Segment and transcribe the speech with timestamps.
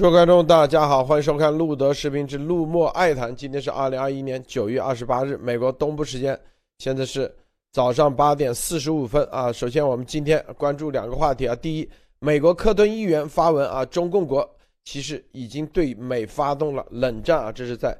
[0.00, 3.36] 诸位观众，大家好，欢迎收看路德视频之路莫爱谈。
[3.36, 6.40] 今天是二零二一年九月二十八日，美国东部时间，
[6.78, 7.30] 现在是
[7.70, 9.52] 早上八点四十五分啊。
[9.52, 11.54] 首先，我们今天关注两个话题啊。
[11.54, 11.86] 第一，
[12.18, 14.50] 美国科顿议员发文啊，中共国
[14.86, 17.52] 其实已经对美发动了冷战啊。
[17.52, 17.94] 这是在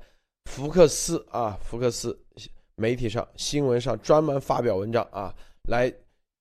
[0.46, 2.19] 福克斯啊，福克斯
[2.77, 5.35] 媒体上新闻上专门发表文章啊，
[5.68, 5.93] 来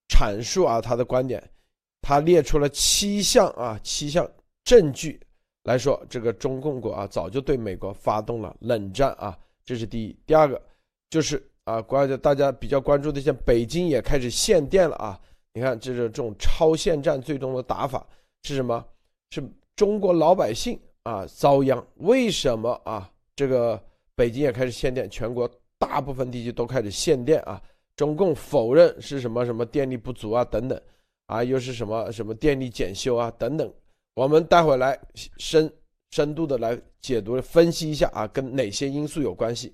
[0.07, 1.43] 阐述啊他的观点。
[2.01, 4.25] 他列出了七项啊，七项
[4.63, 5.19] 证据。
[5.69, 10.17] 来说，这个中共国啊，早就对美国发动了冷战啊，这是第一。
[10.25, 10.59] 第二个，
[11.11, 15.21] 就是啊，关于大家比较关注的，像北京也开始限电了啊。
[15.53, 18.03] 你看，这是这种超限战最终的打法
[18.41, 18.83] 是什么？
[19.29, 19.43] 是
[19.75, 21.85] 中国老百姓啊遭殃。
[21.97, 23.07] 为什么啊？
[23.35, 23.79] 这个
[24.15, 27.61] 北京也开始限电，全国大部分地区都开始限电啊。
[27.95, 30.81] 中共否认是什么什么电力不足啊等等，
[31.27, 33.71] 啊，又是什么什么电力检修啊等等。
[34.19, 34.99] 我们待会来
[35.37, 35.73] 深
[36.11, 39.73] 深度的来解读分析一下啊，跟哪些因素有关系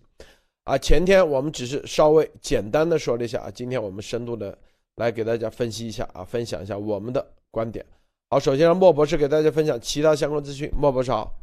[0.66, 0.78] 啊？
[0.78, 4.56] 前天我们只是稍微简单的说了一下啊，今天我们深度的
[4.98, 7.84] 来给大家分析一下啊，分享一下我们的观点。
[8.30, 10.72] 好，首先让莫博士给大家分享其他相关资讯。
[10.78, 11.34] 莫博士好。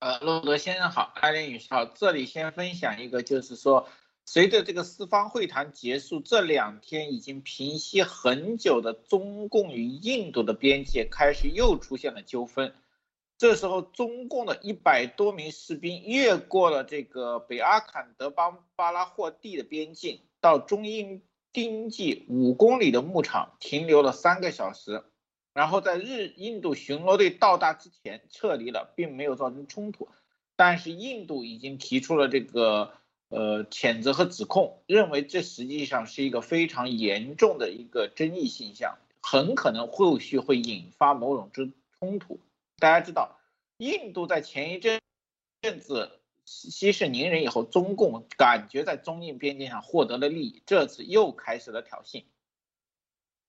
[0.00, 1.86] 呃，洛德先生好，艾琳女士好。
[1.86, 3.88] 这里先分享一个，就是说。
[4.28, 12.74] 随着这个四方会谈结束，这两天已经平息很久的中共与印度的边界开始又出现了纠纷。
[13.38, 25.04] 这时候，中共的一百多名士兵越过了这个北阿坎德邦巴拉霍地的边境，到中印边境五公里的牧场停留了三个小时，
[25.54, 30.08] 然后在日印度巡逻队到达之前撤离了，并没有造成冲突。
[30.56, 32.92] 但是，印度已经提出了这个。
[33.28, 42.38] 呃，谴责和指控，认为这实际上是一个非常严重的一个争议现象，很可能后续会引发某种之冲突。
[42.78, 43.40] 大家知道，
[43.78, 45.00] 印度在前一阵
[45.80, 52.22] 子息事宁人以后，中共感觉在中印边境上获得了利益，这次又开始了挑衅。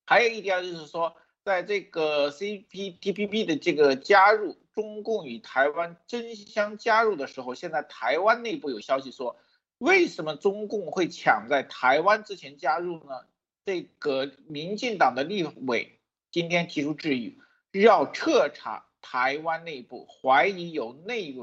[0.08, 9.38] 还有一点就是说，在这个 CPTPP 的这个加入，中共与台湾争相加入的时候，现在台湾内部有消息说。
[9.80, 13.26] 为什么中共会抢在台湾之前加入呢？
[13.66, 16.00] 这个民进党的立委
[16.32, 17.38] 今天提出质疑，
[17.74, 21.36] 要彻查台湾内部，怀疑有内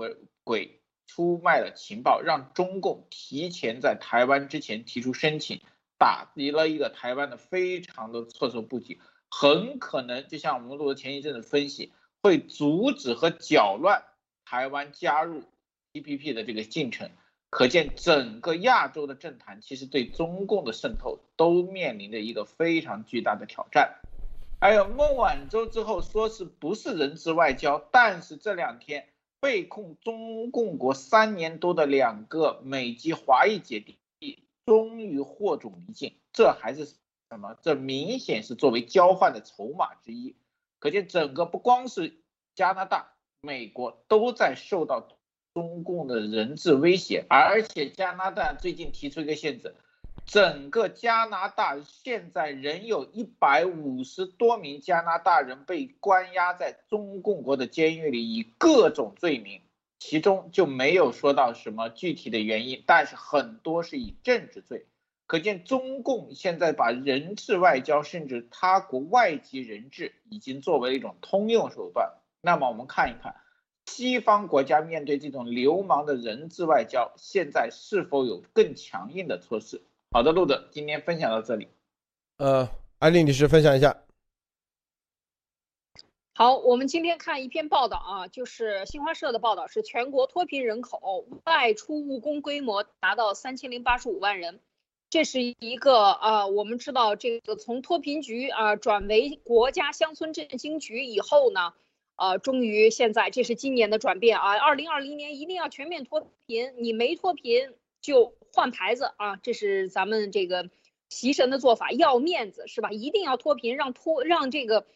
[0.43, 5.61] 鬼出卖了情报，让中共提前在台湾之前提出申请，
[5.99, 8.99] 打击了一个台湾的非常的措手不及，
[9.31, 14.03] 很可能就像我们录的前一阵的分析，会阻止和搅乱
[14.47, 15.45] 台湾加入
[15.93, 17.11] TPP 的这个进程。
[17.55, 24.01] 可见，整个亚洲的政坛其实对中共的渗透都面临着一个非常巨大的挑战。
[24.61, 29.07] 还有孟晚舟之后说是不是人质外交，但是这两天
[29.39, 33.99] 被控中共国三年多的两个美籍华裔姐弟
[34.67, 37.57] 终于获准离境，这还是什么？
[37.63, 40.35] 这明显是作为交换的筹码之一。
[40.81, 42.19] 可见，整个不光是
[42.57, 43.13] 加拿大、
[43.43, 45.07] 美国都在受到。
[45.55, 49.77] 中共的人质威胁，而且加拿大最近提出一个限制，
[50.27, 59.61] 整个加拿大现在仍有一百五十多名加拿大人被关押在中共国的监狱里，以各种罪名，
[60.01, 64.87] 其中就没有说到什么具体的原因，但是很多是以政治罪，
[65.29, 72.13] 可见中共现在把人质外交，甚至他国外籍人质，已经作为一种通用手段。
[72.41, 73.37] 那么我们看一看。
[73.87, 79.83] 西方国家面对这种流氓的人质外交，现在是否有更强硬的措施？
[80.11, 81.69] 好的，路德，今天分享到这里。
[82.39, 82.69] 呃，
[82.99, 84.03] 安利女士分享一下。
[86.35, 94.61] 好，我们今天看一篇报道啊，就是新华社的报道，是全国脱贫人口外出务工规模达到三千零八十五万人，
[95.11, 101.75] 这是一个啊，我们知道这个从脱贫局啊转为国家乡村振兴局以后呢。
[102.17, 104.57] 呃，终于现在这是今年的转变啊！
[104.59, 109.37] 二零二零年一定要全面脱贫，你没脱贫就换牌子啊！
[109.37, 110.71] 这是咱们这个
[111.09, 112.91] 习神的做法，要面子是吧？
[112.91, 114.87] 一定要脱贫，让脱让这个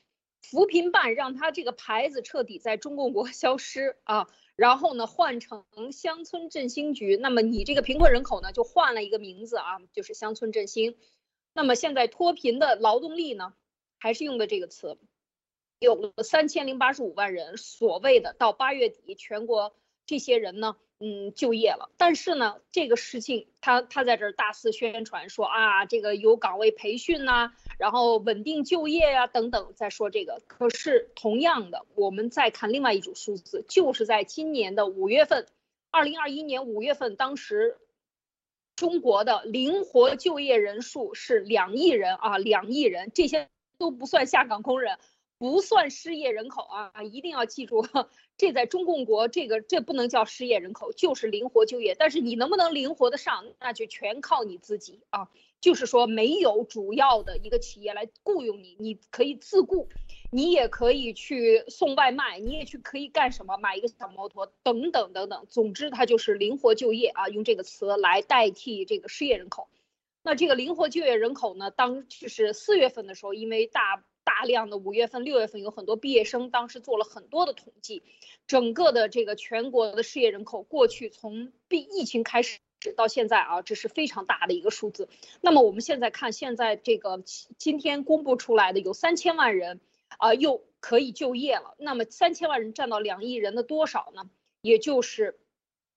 [0.41, 4.29] 扶贫办让他这个牌子彻底在中共国 消失啊！
[4.55, 10.97] 然后呢，换成乡村振兴局，那么你这个贫困人口呢就换了一个名字啊，就是乡村振兴。
[11.53, 13.55] 那么现在脱贫的劳动力呢，
[13.99, 14.97] 还是用的这个词。
[15.79, 19.75] 有三千零八十五万人，所谓的到八月底全国
[20.07, 21.91] 这些人呢，嗯，就业了。
[21.97, 30.43] 但是呢，这个事情他他在这儿大肆宣传说啊，这个有岗位培训呐，然后稳定就业呀等等，在说这个。
[30.49, 35.47] 可是同样的，我们再看另外一组数字，就是在今年的五月份，
[35.93, 37.79] 二零二一年五月份，当时
[38.75, 43.49] 中国的灵活就业人数是两亿人啊，两亿人，这些
[43.79, 44.99] 都不算下岗工人。
[45.39, 47.87] 不算失业人口啊，一定要记住，
[48.37, 51.95] 这在中共国这个这不能叫失业人口，就是灵活就业。
[51.97, 55.29] 但是你能不能灵活的上，那就全靠你自己啊。
[55.61, 59.89] 就是说没有主要的一个企业来雇佣你，你可以自雇，
[60.33, 65.47] 你也可以去送外卖，你也去可以干什么，买一个小摩托等等等等。
[65.49, 69.69] 总之，它就是灵活就业啊，用这个词来代替这个失业人口。
[70.23, 74.03] 那这个灵活就业人口呢，当就是四月份的时候，因为大。
[74.29, 78.03] 大量的五月份、六月份有很多毕业生，当时做了很多的统计，
[78.47, 82.61] 整个的这个全国的失业人口，过去从疫疫情开始
[82.95, 85.09] 到现在啊，这是非常大的一个数字。
[85.41, 87.23] 那么我们现在看，现在这个
[87.57, 89.81] 今天公布出来的有三千万人
[90.19, 91.75] 啊，又可以就业了。
[91.79, 94.29] 那么三千万人占到两亿人的多少呢？
[94.61, 95.39] 也就是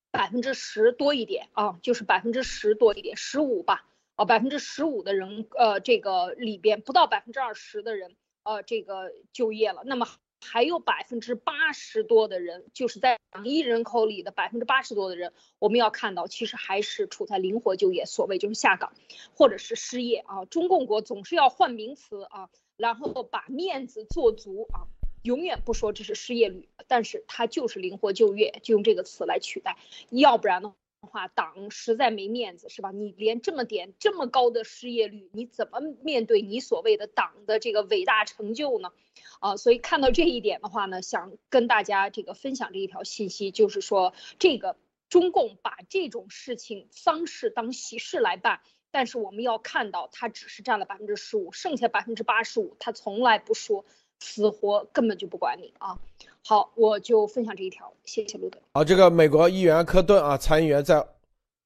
[0.10, 3.91] 百分之十多一点啊，就是百分之十多一点，十五吧。
[4.22, 9.82] 啊，百分之十五的人，呃，这个里边不到百分之二十的人，呃，这个就业了。
[9.84, 10.08] 那么
[10.40, 18.94] 还有百分之八十多的人，就是在两亿人口里的百分之八十多的人，我们要看到，其实还是处在灵活就业，所谓就是下岗
[19.34, 20.46] 或者是失业啊。
[20.46, 24.86] 中共国总是要换名词啊，然后把面子做足啊，
[25.24, 29.78] 永远不说这是失业率，但是它就是灵活就业，就用这个词来取代，
[30.12, 30.76] 要不然呢？
[31.08, 32.92] 话党实在没面子是吧？
[32.92, 38.92] 你连这么点这么高的失业率，你怎么面对你所谓的党的这个伟大成就呢？
[39.40, 44.78] 啊，所以看到这一点的话呢，想跟大家这个分享这一条信息，就是说这个
[45.10, 48.62] 中共把这种事情丧事当喜事来办，
[48.92, 53.86] 但是我们要看到他只是占了百分之十五，剩下百分之八十五他从来不说，
[54.20, 56.00] 死活根本就不管你啊。
[56.44, 58.60] 好，我就分享这一条，谢谢路德。
[58.74, 61.06] 好，这个美国议员科顿啊，参议员在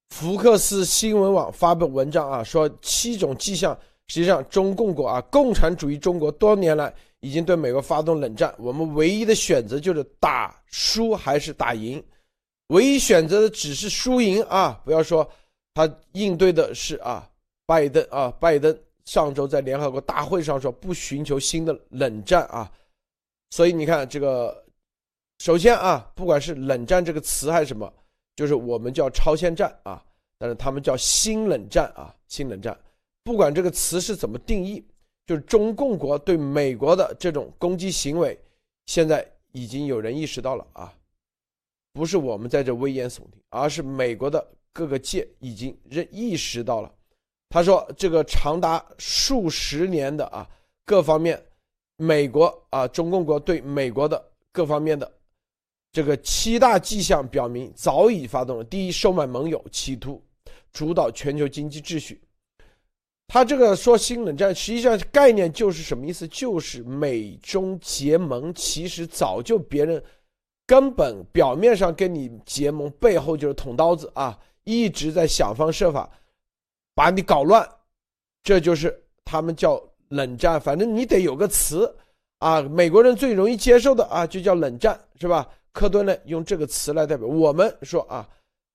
[0.10, 3.76] 福克斯新闻网发布文章啊，说七种迹象，
[4.08, 12.04] 实际上中共国啊，共产主义中国多年来已经对美国发动冷战，我们唯一的选择就是打输还是打赢，
[12.68, 15.28] 唯一选择的只是输赢啊，不要说
[15.74, 17.28] 他应对的是啊，
[17.66, 22.70] 拜登啊，拜登上周在联合国大会上说不寻求新的冷战啊，
[23.52, 24.64] 所以你看这个。
[25.40, 27.92] 首先啊，不管是冷战这个词还是什么，
[28.36, 30.04] 就是我们叫超限战啊，
[30.38, 32.78] 但是他们叫新冷战啊，新冷战。
[33.24, 34.84] 不管这个词是怎么定义，
[35.26, 38.40] 就是中共国对美国的这种攻击行为，
[38.86, 40.94] 现在已经有人意识到了啊，
[41.94, 46.92] 不是我们在这危言耸听，而是美国的各个界已经认意识到了。
[47.50, 50.50] 他说，这个长达数十年的啊，
[50.86, 51.44] 各方面，
[51.98, 55.12] 美国啊，中共国对美国的各方面的。
[55.96, 60.22] 这个七大迹象表明，早已发动了第一收买盟友，企图
[60.74, 62.22] 主导全球经济秩序。
[63.30, 66.28] 他这个说新冷战，实际上概念就是什么意思？
[66.28, 70.04] 就是美中结盟，其实早就别人
[70.68, 76.12] 根本表面上跟你结盟，背后就是捅刀子啊，一直在想方设法
[76.94, 77.66] 把你搞乱。
[78.44, 81.96] 这就是他们叫冷战，反正你得有个词
[82.40, 85.50] 啊，美国人最容易接受的啊，就叫冷战，是吧？
[85.76, 88.26] 科顿呢，用这个词来代表我们说啊，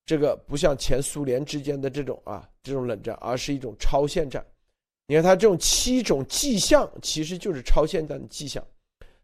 [0.04, 4.45] 这个不像前苏联之间的这种啊这种冷战，而是一种超限战。
[5.07, 8.62] 你看他这种七种迹象，其实就是超限战的迹象。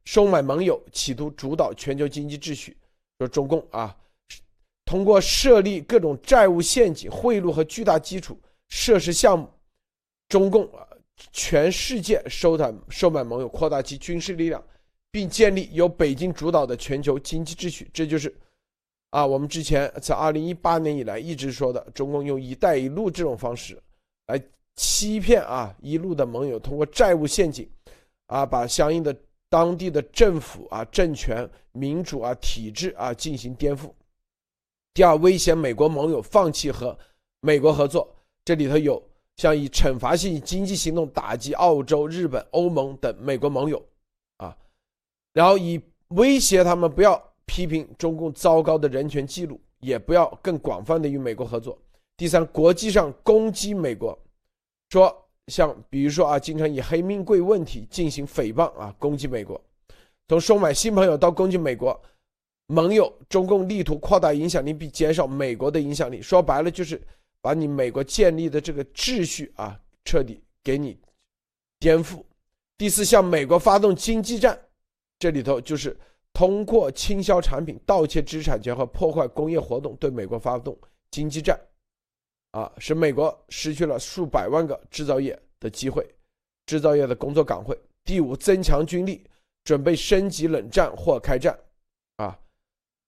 [0.07, 2.75] 收买盟友，企图主导全球经济秩序。
[3.19, 3.95] 说中共啊，
[4.87, 8.41] 通过设立各种债务陷阱、贿赂和巨大基础
[8.71, 9.47] 设施项目，
[10.31, 10.89] 中共啊，
[11.31, 14.65] 全世界收买收买盟友，扩大其军事力量。
[15.17, 18.31] 并建立由北京主导的全球经济秩序，这就是，
[19.09, 23.83] 啊，我们之前在二零一八年以来一直说的，中共用“一带一路”这种方式
[24.27, 24.39] 来
[24.75, 27.67] 欺骗啊一路的盟友，通过债务陷阱，
[28.27, 29.17] 啊，把相应的
[29.49, 33.91] 当地的政府啊、政权、民主啊、体制啊进行颠覆。
[34.93, 36.95] 第二，威胁美国盟友放弃和
[37.41, 39.03] 美国合作，这里头有
[39.39, 43.83] 像以惩罚性经济行动打击澳洲、日本、欧盟等美国盟友。
[45.37, 45.79] 然后以
[46.09, 51.79] 威胁他们不要批评中共糟糕的人权记录，也不要更广泛的与美国合作。
[52.17, 54.19] 第三，国际上攻击美国，
[54.89, 55.15] 说
[55.49, 59.63] 像比如说啊，经常以黑命贵问题进行诽谤啊，攻击美国，
[60.27, 62.01] 从收买新朋友到攻击美国，
[62.69, 66.23] 盟友，中共力图扩大影响力并减少美国的影响力。
[66.23, 66.99] 说白了就是
[67.43, 70.99] 把你美国建立的这个秩序啊，彻底给你
[71.79, 72.23] 颠覆。
[72.79, 74.59] 第四，向美国发动经济战，
[75.19, 75.97] 这里头就是
[76.33, 80.77] 通过倾销产品、盗窃知识产权和破坏工业活动对美国发动
[81.11, 81.59] 经济战，
[82.51, 86.07] 啊，使美国失去了数百万个制造业的机会、
[86.67, 87.79] 制造业的工作岗位。
[88.05, 89.25] 第五，增强军力，
[89.65, 91.59] 准备升级冷战或开战，
[92.17, 92.39] 啊。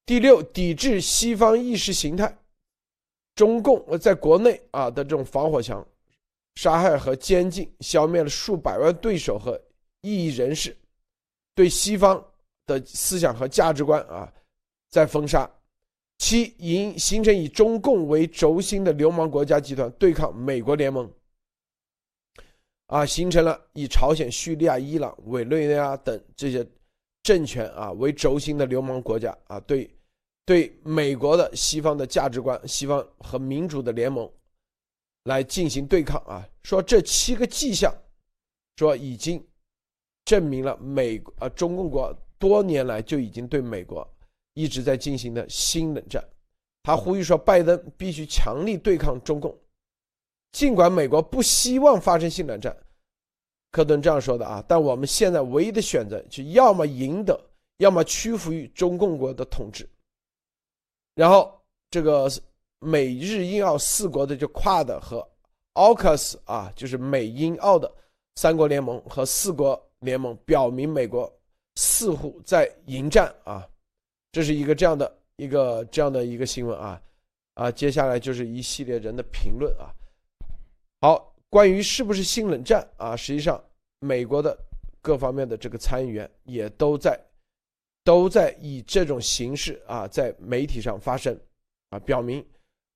[0.07, 2.37] 第六，抵制西方意识形态，
[3.35, 5.87] 中共在国内啊的这种防火墙。
[6.55, 9.61] 杀害和监禁，消灭了数百万对手和
[10.01, 10.77] 异议人士，
[11.59, 12.25] 对西方
[12.67, 14.33] 的思想和价值观啊，
[14.91, 15.51] 在封杀。
[16.19, 21.11] 七，形形成以中共为轴心的流氓国家集团对抗美国联盟，
[22.87, 26.65] 啊，形成了以朝鲜、叙利亚、伊朗、委内瑞拉等这些
[27.25, 29.91] 政权啊为轴心的流氓国家啊，对
[30.45, 34.31] 对美国的西方的价值观、西方和民主的联盟。
[35.25, 36.49] 来进行对抗啊！
[36.63, 37.93] 说这七个迹象，
[38.77, 39.45] 说已经
[40.29, 44.07] 证明了美啊中共国多年来就已经对美国
[44.53, 46.23] 一直在进行的新冷战。
[46.83, 49.57] 他呼吁说，拜登必须强力对抗中共，
[50.53, 52.77] 尽管美国不希望发生新冷战，
[53.71, 54.63] 科顿这样说的啊。
[54.69, 57.41] 但我们现在唯一的选择，就要么赢得，
[57.79, 59.89] 要么屈服于中共国的统治。
[61.15, 61.59] 然后
[61.91, 62.31] 这个。
[62.81, 65.29] 美日英澳四国的就 QUAD 和
[65.75, 67.93] AUKUS 啊，就是美英澳的
[68.37, 71.33] 三国联盟和四国联盟，表明美国
[71.77, 73.69] 似乎在迎战啊，
[74.33, 77.01] 这是一个这样的一个这样的一个新闻啊
[77.55, 79.91] 啊，接下来就是一系列人的评论啊。
[81.01, 83.63] 好，关于是不是新冷战啊，实际上
[84.01, 84.57] 美国的
[85.01, 87.19] 各方面的这个参议员也都在
[88.05, 91.39] 都在以这种形式啊，在媒体上发声
[91.91, 92.45] 啊，表明。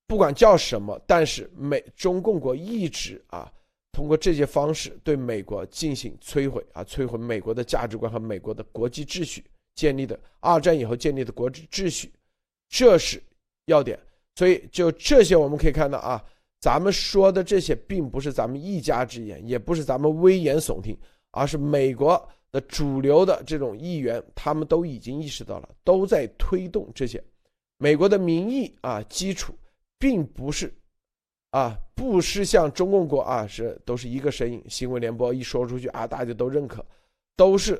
[0.05, 3.51] 不管叫什么，但是美中共国一直啊，
[3.93, 9.41] 通过这些方式对美国进行摧毁啊，摧毁美国的价值观和美国的国际秩序
[9.75, 12.11] 建立的二战以后建立的国际秩序，
[12.67, 13.23] 这是
[13.67, 13.97] 要点。
[14.35, 16.21] 所以就这些我们可以看到啊，
[16.59, 20.97] 咱们说的这些并不是咱们一家之言，也不是咱们危言耸听，
[21.31, 27.23] 而是美国的主流的这种议员，他们都已经意识到了，都在推动这些
[27.77, 29.55] 美国的民意啊基础。
[29.99, 30.73] 并不是，
[31.53, 34.59] 啊，不是像中共国啊，是都是一个声音。
[34.67, 36.83] 新闻联播一说出去啊，大家都认可，
[37.35, 37.79] 都是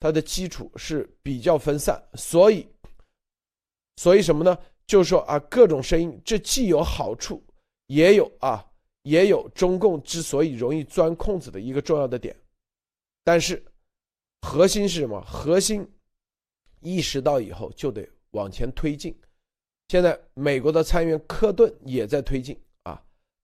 [0.00, 2.66] 它的基础是比较分散，所以，
[3.96, 4.58] 所以什么呢？
[4.86, 7.44] 就是说啊，各种声音，这既有好处，
[7.88, 8.66] 也有啊，
[9.02, 12.34] 也有中共之所以容易钻空子的一个重要的点。
[13.22, 13.62] 但是，
[14.40, 15.20] 核心是什么？
[15.20, 15.86] 核心
[16.80, 19.14] 意识到以后就得往前推进。
[19.88, 22.58] 现在美国的参议员科顿也在推进，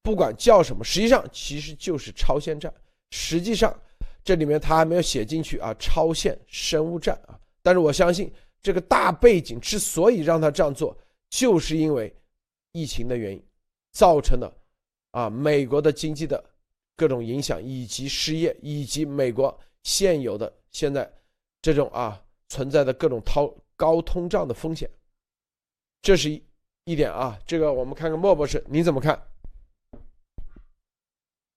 [0.09, 2.73] 不管叫什么，实际上其实就是超限战。
[3.11, 3.79] 实际上，
[4.25, 7.39] 这里面他还没有写进去啊，超限生物战啊。
[7.61, 10.97] 但是我相信这个大背景之所以让他这样做，
[11.29, 12.11] 就是因为
[12.73, 13.43] 疫情的原因
[13.93, 14.51] 造成的
[15.11, 16.43] 啊，美国的经济的
[16.97, 21.07] 各种影响，以及失业，以及美国现有的现在
[21.61, 24.89] 这种啊存在的各种高高通胀的风险。
[26.01, 26.43] 这是一
[26.85, 29.23] 一点啊，这个我们看看莫博士你怎么看？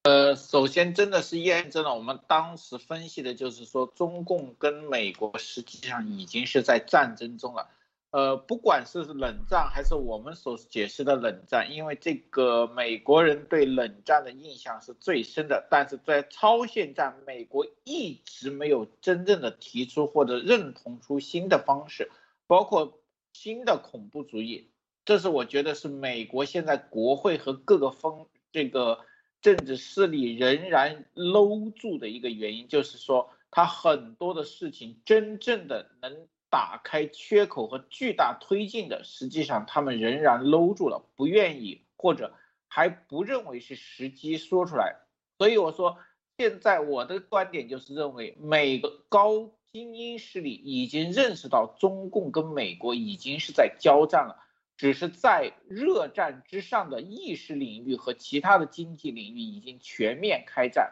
[0.04, 7.70] 呃，首先真的是验证了我们当时分析的，就是说中共跟美国实际上已经是在战争中了。
[8.10, 22.12] 呃，不管是冷战还是我们所解释的冷战，因为这个美国人对冷战的印象是最深的，但是在超限战，美国一直没有真正的提出或者认同出新的方式，
[22.48, 22.98] 包括。
[23.34, 24.70] 新的恐怖主义，
[25.06, 29.00] 这是我觉得是美国现在国会和各个风这个
[29.42, 42.34] 政治势力仍然搂住的一个原因，就是说他很多的事情真正的能打开缺口和巨大推进的，实际上他们仍然搂住了，不愿意或者
[42.68, 44.96] 还不认为是时机说出来。
[45.38, 45.98] 所以我说，
[46.38, 49.52] 现在我的观点就是认为每个高。
[49.74, 54.44] 精英势力已经认识到中共跟美国已经是在交战了，
[54.82, 60.92] 只是在热战之上的意识领域和其他的经济领域已经全面开战，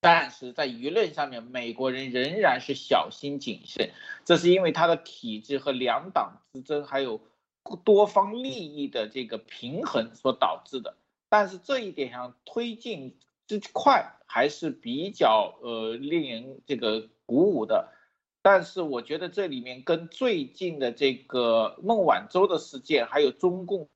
[0.00, 3.90] 但是在舆论上面，美国人仍然是小心谨慎，
[4.24, 7.20] 这是因为他的体制和两党之争，还有
[7.82, 10.96] 多方利益的这个平衡所导致的。
[11.28, 17.08] 但是这一点上推进之快还是比较呃令人这个。
[17.26, 17.90] 鼓舞的，
[18.46, 23.88] 但是我觉得这里面跟最近的这个孟晚舟的事件，还有中共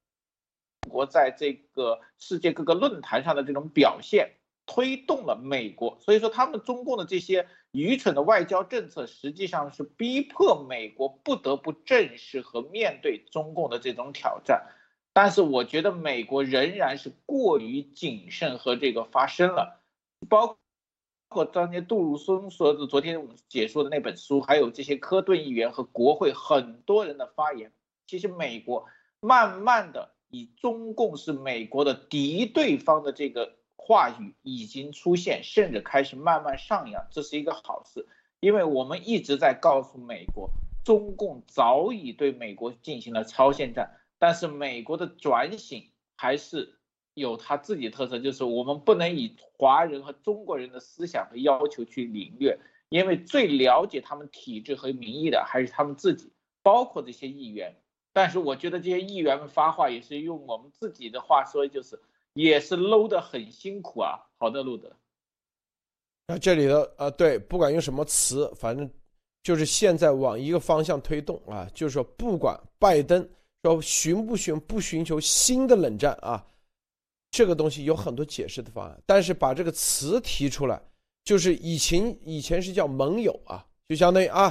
[0.89, 4.31] 国在这个世界各个论坛上的这种表现，
[4.65, 5.99] 推动了美国。
[6.01, 14.67] 所以说，他们中共的这些愚蠢的外交政策，实际上是逼迫美国不得不正视和面对中共的这种挑战。
[15.13, 19.83] 但是，我觉得美国仍然是过于谨慎和这个发声了，
[20.27, 20.57] 包。
[21.31, 27.71] 包括当年杜鲁松说的，昨天我们解说的那本书，还有这些科顿议员和国会很多人的发言，
[28.07, 28.87] 其实美国
[29.21, 38.07] 慢慢的以中共是美国的敌对方的这个话语已经出现，甚至开始慢慢上扬，这是一个好事，
[38.41, 40.49] 因为我们一直在告诉美国，
[40.83, 46.78] 中共早已对美国进行了超限战，但是美国的转型还是。
[47.19, 52.59] 有他自己特色，就是我们不能以华人和中国人的思想和要求去领略，
[52.89, 56.33] 因为最了解他们体制和民意的还是他们自己，
[56.63, 57.77] 包括这些议员。
[58.13, 62.01] 但是我觉得这些议员们发话也是用我们自己的话说，就是
[62.33, 64.19] 也是搂得很辛苦啊。
[64.39, 64.91] 好的，路德。
[66.27, 68.91] 那这里的啊，对，不管用什么词，反正
[69.43, 73.27] 就是现在往一个方向推动啊，就是说不管拜登
[73.63, 76.45] 说寻不寻不寻求新的冷战啊。
[77.31, 80.81] 这个东西有很多解释的方案，但是把这个词提出来，
[81.25, 84.49] 就是以前以前是叫盟友啊，就相当于啊，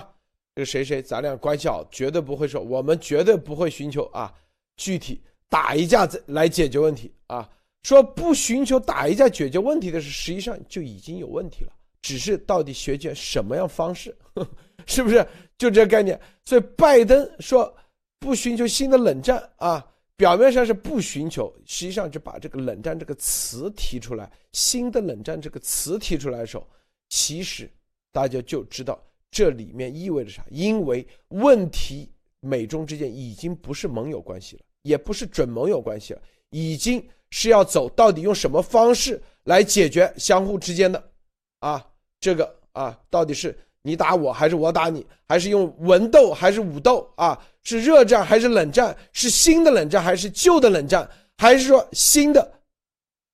[0.56, 4.32] 这个谁谁咱俩关系好，绝对不会说我们绝对不会寻求啊，
[4.76, 7.50] 具体打一架子来解决问题啊，
[7.82, 14.16] 说不寻求打一架解决问题的是，实际上就已经有问题了，只是到底学决什么样方式，
[14.86, 15.26] 是不是
[15.58, 16.20] 就这概念？
[16.46, 17.76] 所以拜登说
[18.20, 19.84] 不寻求新的冷战啊。
[20.18, 26.68] 表面上是不寻求，实际上就把这个“冷战”这个词提出来，新的冷战这个词提出来的时候，
[27.08, 27.70] 其实
[28.12, 30.44] 大家就知道这里面意味着啥。
[30.50, 41.12] 因为问题，美中之间已经不是盟友关系了，也不是准盟友关系了，已经是要走到底用什么方式来解决相互之间的，
[41.60, 41.88] 啊，
[42.20, 43.56] 这个啊，到底是。
[43.82, 45.06] 你打我还是我打你？
[45.28, 47.38] 还是用文斗还是武斗啊？
[47.64, 48.96] 是热战还是冷战？
[49.14, 51.10] 是新的冷战还是旧的冷战？
[51.38, 52.62] 还是说新的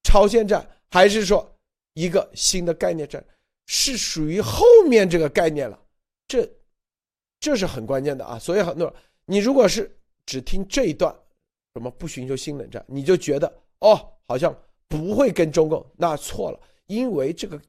[0.03, 0.67] 朝鲜战？
[0.89, 1.55] 还是说
[1.93, 3.23] 一个新的概念战？
[3.65, 5.79] 是属于后面这个概念了，
[6.27, 6.47] 这
[7.39, 8.37] 这是很关键的啊！
[8.37, 8.93] 所以很多
[9.25, 9.89] 你如果是
[10.25, 11.15] 只听这一段，
[11.73, 14.53] 什么不寻求新冷战，你就觉得哦，好像
[14.87, 17.59] 不会跟中共，那错了，因为这个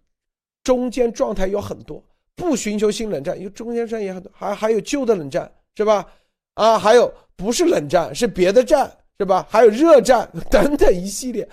[0.63, 2.03] 中间状态有很多。
[2.37, 6.07] 不寻求新冷战，因为中间战也很多，还还有旧的冷战，是吧？
[6.55, 9.47] 啊，还有不是冷战，是别的战，是吧？
[9.49, 11.49] 还有热战 等等一系列。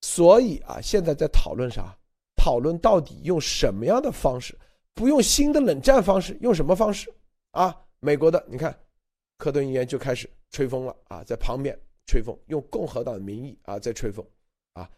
[0.00, 1.96] 所以啊，现在在讨论啥？
[2.36, 4.56] 讨论到底用什么样的方式？
[4.94, 7.12] 不用新的冷战方式，用什么方式？
[7.52, 8.76] 啊，美国的，你看，
[9.38, 14.24] 克顿议员就开始吹风了啊，在旁边吹风，用共和党的名义啊在吹风
[14.72, 14.88] 啊。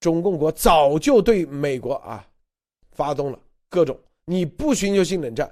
[0.00, 2.26] 中共国早就对美国啊
[2.92, 3.38] 发动了
[3.70, 3.98] 各种。
[4.26, 5.50] 你不寻求新冷战，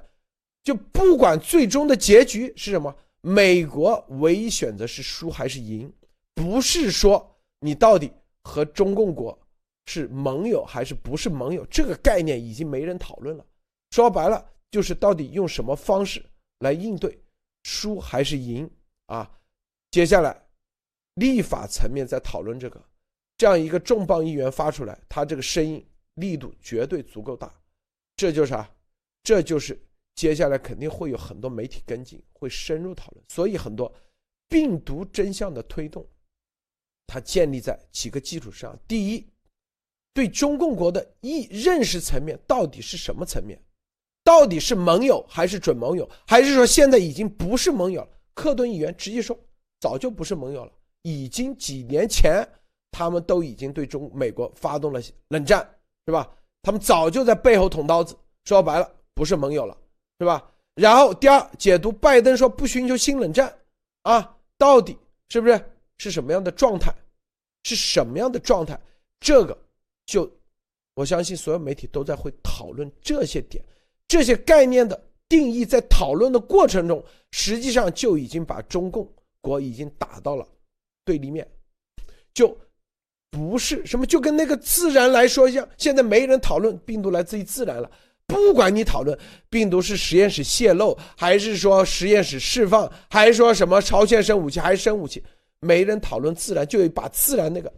[0.63, 5.91] 就不管最终的结局是什么，美国唯一选择是输还是赢，
[6.35, 9.39] 不是说你到底和中共国
[9.87, 13.47] 是盟友还是不是盟友，这个概念已经没人讨论了。
[13.91, 16.25] 说白了，就是到底用什么方式
[16.59, 17.19] 来应对，
[17.63, 18.69] 输还是赢
[19.07, 19.31] 啊？
[19.93, 20.37] 接下来，
[21.15, 22.83] 立法层面在讨论这个，
[23.39, 27.55] 这样一个重磅议员发出来，他这个声音力度绝对足够大。
[28.17, 28.71] 这就是啥？
[29.23, 29.81] 这就是
[30.15, 33.25] 接下来肯定会有很多媒体跟进，会深入讨论。
[33.29, 33.93] 所以很多
[34.49, 36.07] 病毒真相的推动，
[37.07, 39.27] 它建立在几个基础上：第一，
[40.13, 43.61] 对中共国的意认识层面到底是什么层面？
[44.23, 46.09] 到底是盟友还是准盟友？
[46.27, 48.09] 还是说现在已经不是盟友了？
[48.33, 49.39] 克顿议员直接说，
[49.81, 50.73] 早就不是盟友了，
[51.03, 52.47] 已经几年前
[52.91, 55.69] 他们都已经对中美国发动了冷战，
[56.07, 56.33] 是吧？
[56.65, 59.77] 他们早就在背后捅刀子，说白了不是盟友了，
[60.19, 60.51] 是吧？
[60.75, 63.55] 然后第二解读拜登说不寻求新冷战，
[64.03, 64.97] 啊，到底
[65.29, 65.63] 是不是
[65.99, 66.91] 是什么样的状态？
[67.65, 68.81] 是什么样的状态？
[69.21, 69.57] 这个
[70.07, 70.29] 就
[70.95, 73.63] 我相信所有媒体都在会讨论这些点，
[74.09, 74.99] 这些概念的
[75.29, 79.07] 定义在讨论的过程中，实际上就已经把中共
[79.43, 80.49] 国已经打到了
[81.05, 81.47] 对立面，
[82.33, 82.57] 就。
[83.35, 85.69] 不是什么，就跟那个自然来说一样。
[85.77, 87.91] 现在没人讨论病毒来自于自然了。
[88.27, 89.19] 不管你讨论
[89.51, 95.21] 病毒是实验室泄露，还是说实验室释放，还是说什么朝鲜生武器，还是生武器，
[95.59, 97.73] 没人讨论自然，就把自然那个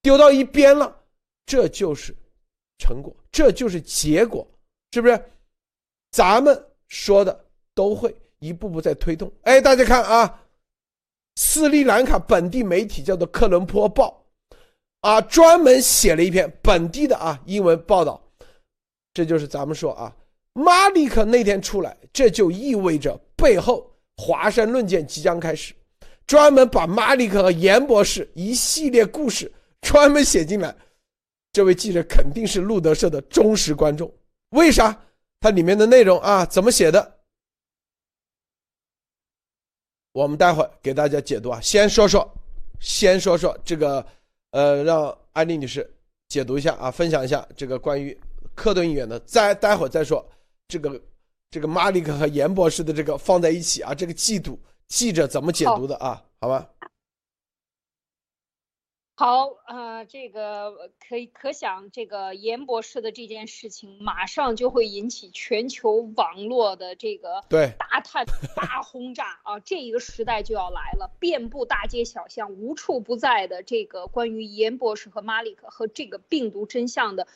[0.00, 0.96] 丢到一边了。
[1.44, 2.16] 这就是
[2.78, 4.46] 成果，这就是结果，
[4.92, 5.22] 是不是？
[6.10, 9.30] 咱们说的都会一步步在推动。
[9.42, 10.42] 哎，大家看啊，
[11.36, 14.08] 斯里兰卡本地媒体叫做《科伦坡报》，
[15.00, 18.22] 啊，专门写了一篇本地的啊英文报道。
[19.12, 20.14] 这就是咱们说啊，
[20.52, 25.74] 马里克那天出来，这就意味着背后华山论剑即将开始。
[26.26, 30.74] 专门把马里克和严博士一系列故事专门写进来。
[31.52, 34.12] 这位记者肯定是路德社的忠实观众。
[34.50, 34.96] 为啥？
[35.40, 37.18] 它里面的内容啊，怎么写的？
[40.12, 41.60] 我们待会给大家解读啊。
[41.60, 42.32] 先说说，
[42.78, 44.06] 先说说这个，
[44.50, 45.88] 呃，让安利女士
[46.28, 48.16] 解读一下啊，分享一下这个关于
[48.54, 49.18] 克顿议员的。
[49.20, 50.24] 再待会儿再说
[50.68, 51.00] 这个
[51.50, 54.58] 这个马里克和严博士的这个放在一起啊，这个季度
[54.88, 56.22] 记者怎么解读的啊？
[56.40, 56.68] 好吧。
[59.20, 68.24] 好，呃，这个可以可想，这个严博士的这件事情，马上就会引起全球网络的这个对大探
[68.56, 69.60] 大轰炸啊！
[69.60, 77.28] 这一个时代就要来了，遍布大街小巷，无处不在的这个关于严博士和马里克和这个病毒真相的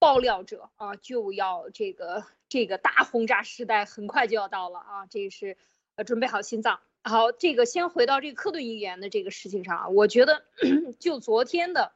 [0.00, 5.06] 爆料者啊，就要这个这个大轰炸时代很快就要到了啊！
[5.08, 5.56] 这是
[5.94, 6.80] 呃，准备好心脏。
[7.02, 10.44] 好，这个先回到这个克顿议员的这个事情上啊，我觉得
[11.00, 11.92] 就昨天的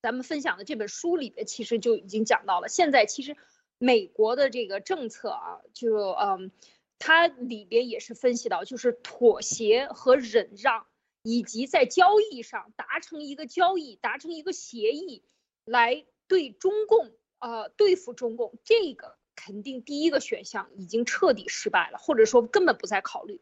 [0.00, 2.68] 咱们分享的这本书里边，其实就已经讲到了。
[2.68, 3.36] 现在其实
[3.78, 6.52] 美国的这个政策啊，就嗯，
[6.98, 10.86] 它里边也是分析到，就是妥协和忍让，
[11.24, 15.24] 以及在交易上达成一个交易，达成一个协议，
[15.64, 23.40] 来对中共呃对付中共，这个肯定第一个选项已经彻底失败了，或者说根本不再考虑。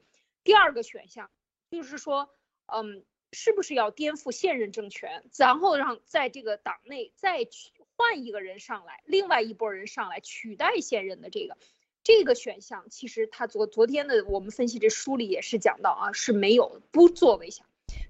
[0.48, 1.30] 第二个选项
[1.70, 2.30] 就是说，
[2.64, 7.46] 嗯，是不是要颠覆现任政权，然后让在这个党内再
[7.98, 11.58] 换一个人上来，另外一拨人上来取代现任的这个
[12.02, 17.66] 这个选项，其实他昨昨天的我们分析这书里也是讲到啊，是没有不作为项，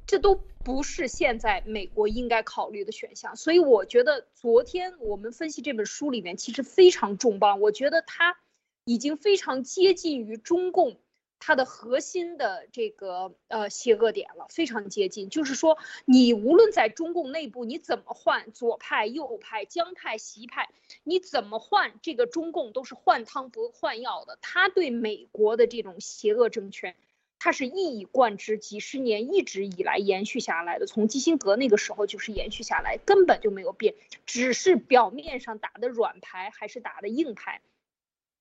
[0.07, 3.35] 这都不是现在美国应该考虑的选项。
[3.35, 8.39] 所以我觉得昨天我们分析这本书里面其实非常重磅，我觉得它
[8.85, 11.01] 已经非常接近于中共。
[11.41, 15.31] 它的核心的这个呃邪恶点了，非常接近。
[15.31, 20.69] 就是说，你无论在中共内部你怎么换，左派、右派、江派、习派，
[21.05, 24.39] 你怎么换，这个中共都是换汤不换药的。
[24.43, 26.97] 他对美国的这种邪恶政权，
[27.39, 30.87] 他是一以贯之，几十年一直以来延续下来的。
[30.87, 33.95] 从基辛格那个时候就是延续下来，根本就没有变，
[34.27, 37.61] 只是表面上打的软牌还是打的硬牌。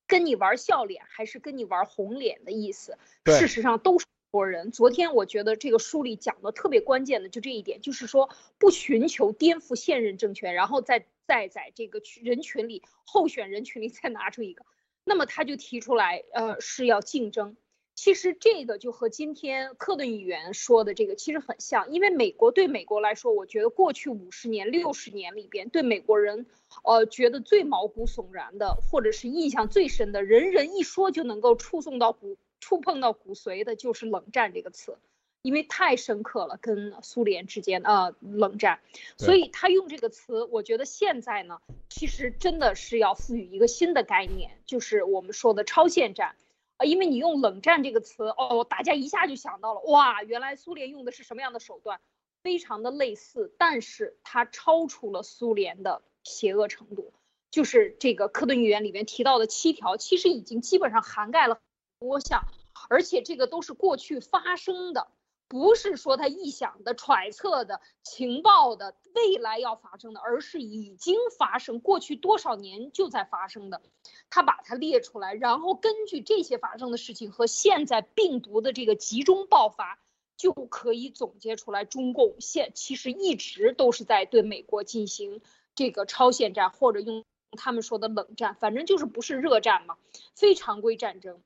[0.08, 4.72] 跟你玩笑脸还是跟你玩红脸的意思，事实上都是国人。
[4.72, 14.66] 昨天我觉得这个书里讲的特别关键的就这一点，就是说不寻求颠覆现任政权，然后再再在这个人群里候选人群里再拿出一个，
[15.04, 17.58] 那么他就提出来，呃，是要竞争。
[17.98, 26.46] 其实这个就和今天克顿议员说的这个其实很像，因为美国对美国来说，我觉得过去五十年、六十年里边，对美国人，
[26.84, 35.00] 呃，觉得最毛骨悚然的，或者是印象最深的，人人一说就能够触送到骨、触碰到骨髓的，就是“冷战”这个词，
[35.42, 38.80] 因为太深刻了，跟苏联之间呃冷战，
[39.18, 41.58] 所以他用这个词，我觉得现在呢，
[41.90, 46.36] 其实真的是要赋予一个新的概念，就是我们说的超限战。
[46.78, 52.00] 啊，因为你用“冷战”这个词，哦，大家一下就想到了，哇，原来苏联用的是什么样的手段，
[52.44, 57.14] 非常的类似，但是它超出了苏联的邪恶程度。
[57.50, 61.60] 就是这个科顿预言里面提到的七条，其实已经基本上涵盖了
[62.00, 62.44] 多项，
[62.90, 65.08] 而且这个都是过去发生的。
[65.50, 73.82] 不是说他臆想的、揣测的、情报的未来要发生的，而是已经发生、过去多少年就在发生的。
[74.30, 80.00] 他把它列出来，然后根据这些发生的事情和现在病毒的这个集中爆发，
[80.36, 85.42] 就可以总结出来，中共现其实一直都是在对美国进行
[85.76, 89.98] 这个超限战，或者用他们说的冷战，反正就是不是热战嘛，
[90.36, 91.42] 非常规战争。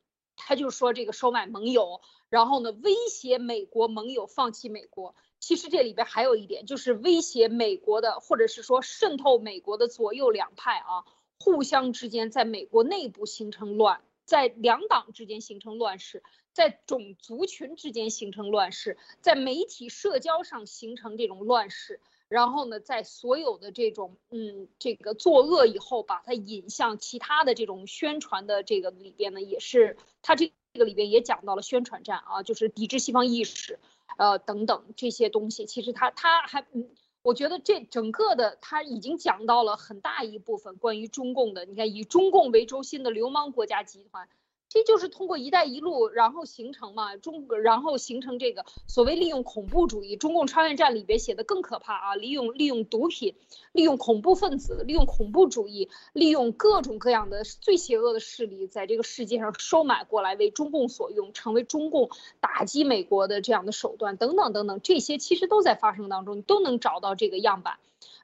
[0.46, 2.02] 他就说这个收买盟友。
[2.30, 5.16] 然后呢，威胁美国盟友放弃美国。
[5.40, 11.04] 其实这里边还有一点，就是威胁美国的，或者是说渗透美国的左右两派啊，
[11.40, 16.24] 互相之间在美国内部形成乱，在两党之间形成乱世，
[16.54, 22.00] 在种族群之间形成乱世，在媒体社交上形成这种乱世。
[22.32, 30.52] 然后呢，在所有的这种嗯这个作恶以后，把它引向其他的这种宣传的这个里边呢，也是他这。
[30.74, 33.78] 这个里边也讲到了宣传战啊，就是抵制西方意识，
[34.16, 35.66] 呃等等这些东西。
[35.66, 36.90] 其实他他还嗯，
[37.24, 41.66] 我觉得这整个的他已经讲到了很大一部分关于中共的。
[41.66, 44.30] 你看，以中共为中心的流氓国家集团，
[44.74, 50.16] 这就是通过“一带一路”然后形成嘛，中然后形成这个所谓利用恐怖主义。
[50.16, 53.36] 中共穿越战里边写的更可怕啊，利用利用毒品，
[53.74, 67.78] 利用恐怖分子，利用恐怖主义，利用各种各样的最邪恶的势力，在这个世界上收买过来，为中共所用，成为中共打击美国的这样的手段等等等等，这些其实都在发生当中，你都能找到这个样板。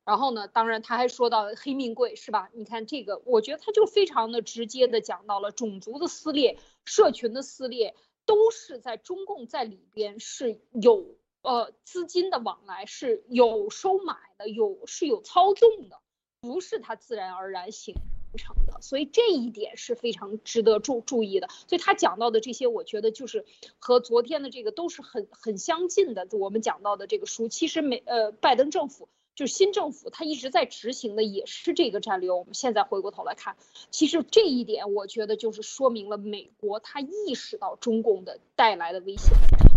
[0.08, 0.48] 然后呢？
[0.48, 2.50] 当然，他还说到黑命贵，是吧？
[2.54, 7.93] 你看这个，我觉得他就非常的直接的讲到了种族的撕裂、社群的撕裂，
[8.26, 16.00] 都是在中共在里边是有呃资金的往来，是有收买的，有是有操纵的，
[16.39, 17.93] 不是他自然而然形
[18.38, 18.80] 成的。
[18.82, 21.50] 所以这一点是非常值得注注意的。
[21.67, 23.46] 所以他讲到的这些，我觉得就是
[23.78, 26.26] 和昨天的这个都是很很相近的。
[26.32, 29.10] 我们讲到的这个书，其实美呃拜登政府。
[29.38, 32.32] 就是新政府，他一直在执行的也是这个战略。
[32.32, 33.56] 我们现在回过头来看，
[33.91, 39.32] 其实这一点，我觉得就是说明了美国他意识到中共的带来的危险，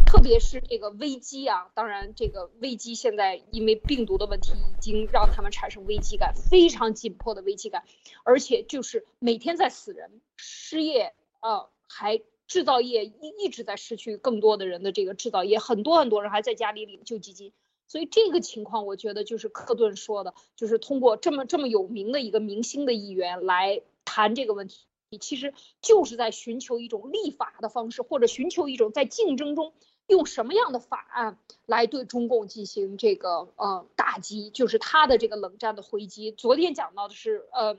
[0.07, 1.71] 特别是这个危机啊。
[1.75, 7.85] 当然，这个危机现在因为病毒的问题，已经让他们产生危机感，非常紧迫的危机感，
[8.25, 17.53] 而且就是每天在死人、失业，呃，还制造业一一直在失去更多的人的这个制造业，很多很多人还在家里领救济金。
[17.91, 24.87] 所以这个情况，我觉得就是克顿说的，就是通过这么这么有名的一个明星的议员来谈这个问题，
[25.21, 29.75] 其实就是在寻求一种立法的方式，或者寻求一种在竞争中
[30.07, 36.31] 用什么样的法案来对中共进行这个呃打击，就是他的这个冷战的回击。
[36.31, 37.77] 昨天讲到的是，呃，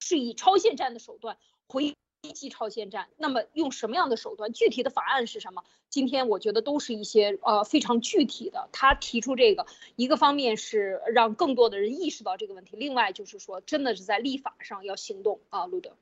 [0.00, 1.36] 是以超限战的手段
[1.68, 1.94] 回。
[2.24, 4.52] 一击超限战，那么用什么样的手段？
[4.52, 5.62] 具体的法案是什么？
[5.90, 8.70] 今天我觉得都是一些呃非常具体的。
[8.72, 15.92] 他提出这个，一个方面是让更多的人意识到这个问题，另外就是说，真的是在立法上要行动啊，路德。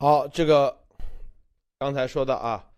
[0.00, 0.78] 好，这个
[1.78, 2.68] 刚才说的啊，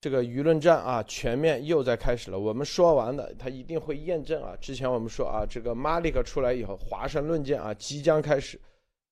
[0.00, 2.38] 这个舆论战啊，全面又在开始了。
[2.38, 4.56] 我们说完的，他一定会验证啊。
[4.60, 8.58] 之前我们说啊，这个马里克出来以后，华盛论剑啊，即将开始。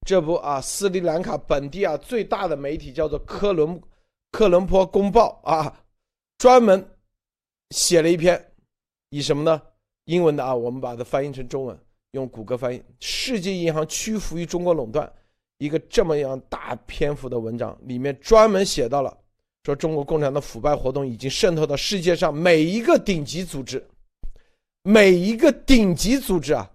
[0.06, 3.80] 这不啊，斯里兰卡本地啊最大的媒体叫做科伦
[4.32, 5.84] 科伦坡公报啊，
[6.38, 6.84] 专门
[7.70, 8.52] 写了一篇，
[9.10, 9.60] 以什么呢？
[10.06, 11.78] 英文的啊，我们把它翻译成中文，
[12.12, 12.82] 用谷歌翻译。
[12.98, 15.12] 世界银行屈服于中国垄断，
[15.58, 19.16] 一个这么样大篇幅的文章，里面专门写到了，
[19.64, 23.86] 说中国共产党的腐败活动已经渗透到世界上每一个顶级组织，
[24.82, 26.70] 每一个顶级组织啊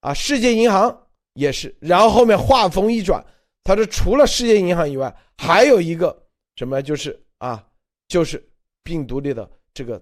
[0.00, 1.03] 啊，世界银行。
[1.34, 3.24] 也是，然后后面话锋一转，
[3.64, 6.16] 他说除了世界银行以外，还有一个
[6.54, 7.64] 什么，就是啊，
[8.06, 8.40] 就是
[8.84, 10.00] 病毒里的这个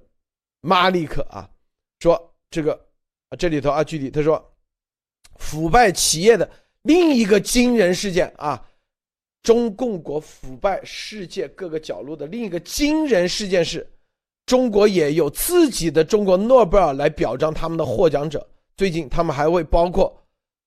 [0.60, 1.48] 马利克啊，
[2.00, 2.78] 说这个
[3.38, 4.54] 这里头啊，具体他说，
[5.36, 6.48] 腐败企业的
[6.82, 8.62] 另一个惊人事件啊，
[9.42, 13.90] 中共国腐败世界各个角落的另一个惊人事件是，
[14.44, 20.14] 中国也有自己的中国诺贝尔来表彰他们的获奖者，最近他们还会包括。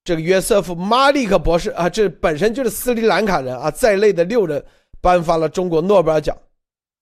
[0.05, 4.63] 这个约瑟夫·马利克博士啊，这本身就是斯里兰卡人啊，在内的六人
[5.01, 6.37] 颁发了中国诺贝尔奖，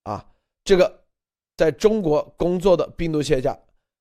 [0.03, 0.25] 啊，
[0.63, 1.01] 这个
[1.57, 3.55] 在中国工作的病毒学家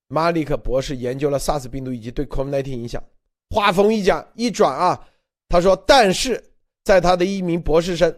[0.07, 3.03] 马利克博士研究了 SARS 病毒以及对 COVID-19 影响。
[3.51, 5.09] 话锋一讲一转啊，
[5.49, 6.41] 他说，但是
[6.85, 8.17] 在他的一名博士生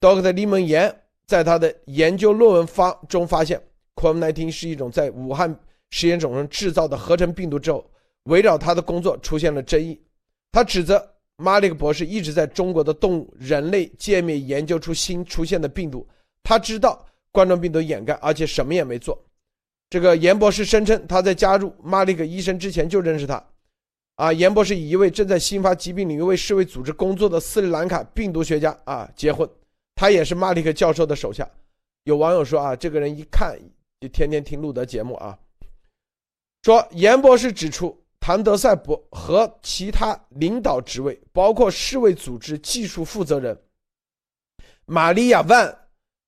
[0.00, 0.32] Dr.
[0.32, 3.60] 李梦岩在他的研究论文发中发现
[3.96, 5.58] ，COVID-19 是一种在武汉
[5.90, 7.84] 实验中制造的合成病毒之后，
[8.24, 10.00] 围绕他的工作出现了争议。
[10.52, 11.02] 他指责
[11.36, 16.06] 马里克博士一直在中国的动物、人类界面研究出新出现的病毒。
[16.42, 19.18] 他知道冠状病毒掩盖，而且什么也没做。
[19.88, 23.42] 这个严博士声称，他在加入马里克医生之前就认识他。
[24.16, 29.48] 啊，严博士与一位正在新发疾病领域为世卫组织工作的斯里兰卡病毒学家啊结婚，
[29.94, 31.48] 他也是马里克教授的手下。
[32.04, 33.58] 有网友说啊，这个人一看
[34.00, 35.38] 就天天听路德节目啊。
[36.62, 37.98] 说严博士指出。
[38.22, 43.60] 谭德赛博和其他领导职位，包括世卫组织技术负责人
[44.86, 45.76] 玛利亚万，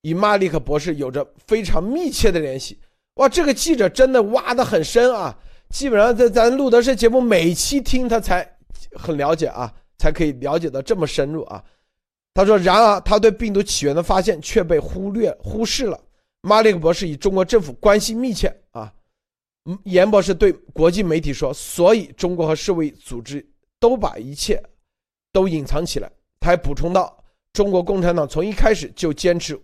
[0.00, 2.80] 与马利克博士有着非常密切的联系。
[3.14, 5.38] 哇，这个记者真的挖得很深啊！
[5.70, 8.44] 基本上在咱路德社节目每期听他才
[8.98, 11.62] 很了解啊，才可以了解到这么深入啊。
[12.34, 16.00] 他说，然而他对病毒起源的发现却被忽略忽视了。
[16.40, 18.92] 马利克博士与中国政府关系密切啊。
[19.84, 23.44] 严博士对国际媒体说：“所以中国和世卫组织
[23.80, 24.62] 都把一切
[25.32, 29.58] 都隐藏起来。”他还补充道：“中国共产党从一开始就坚持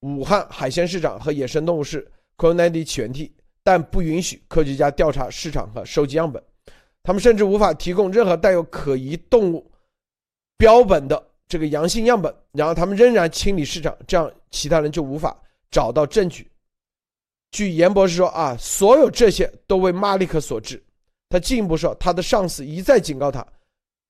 [0.00, 3.32] 武汉海鲜市场和野生动物是 COVID-19 起源地，
[3.64, 6.42] 但不允许科学家调查市场和收集样本。
[7.02, 9.70] 他们甚至无法提供任何带有可疑动物
[10.56, 15.36] 标本的这个阳性样本，然后他们仍然清理市场，这样其他人就无法
[15.70, 16.49] 找到证据。
[17.50, 20.82] 据严博士说啊，所有这些都为马利克所致。
[21.28, 23.46] 他进一步说，他的上司一再警告他，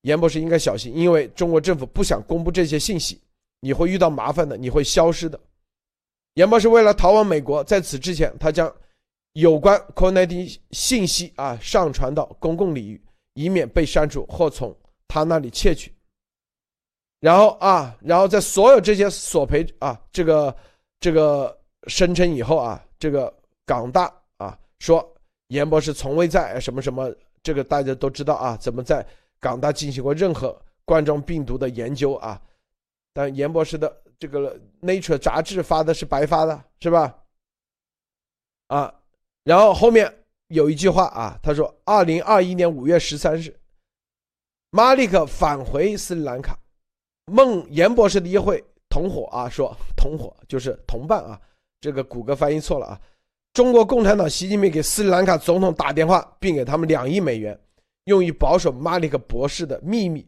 [0.01, 3.21] 严博士应该小心，因为中国政府不想公布这些信息，
[3.59, 5.39] 你会遇到麻烦的，你会消失的。
[6.35, 8.73] 严博士为了逃往美国，在此之前，他将
[9.33, 12.99] 有关 COVID-19 信息啊上传到公共领域，
[13.33, 14.75] 以免被删除或从
[15.07, 15.93] 他那里窃取。
[17.19, 20.55] 然后啊，然后在所有这些索赔啊，这个
[20.99, 21.55] 这个
[21.87, 23.33] 声称以后啊，这个
[23.65, 25.11] 港大啊说
[25.47, 27.11] 严博士从未在什么什么，
[27.41, 29.03] 这个大家都知道啊，怎么在
[29.39, 32.39] 港大进行过任何冠状病毒的研究啊？
[33.11, 37.17] 但严博士的这个 Nature 杂志发的是白发的，是吧？
[38.67, 38.93] 啊，
[39.45, 43.59] 然后后面有一句话啊，他说，二零二一年五月十三日，
[44.69, 46.55] 马利克返回斯里兰卡。
[47.25, 51.41] 孟严博士的一会同伙啊，说同伙就是同伴啊，
[51.81, 53.01] 这个谷歌翻译错了啊。
[53.51, 57.59] 中国共产党习近平给斯里兰卡总统打电话，并给他们两亿美元，
[58.05, 60.25] 用于保守马里克博士的秘密。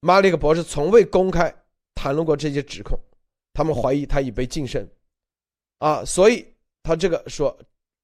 [0.00, 1.52] 马里克博士从未公开
[1.94, 2.96] 谈论过这些指控，
[3.52, 4.86] 他们怀疑他已被晋升，
[5.78, 6.46] 啊，所以
[6.82, 7.58] 他这个说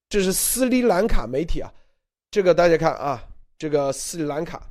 [0.09, 1.73] 这是斯里兰卡媒体啊，
[2.31, 3.23] 这个大家看啊，
[3.57, 4.69] 这个斯里兰卡，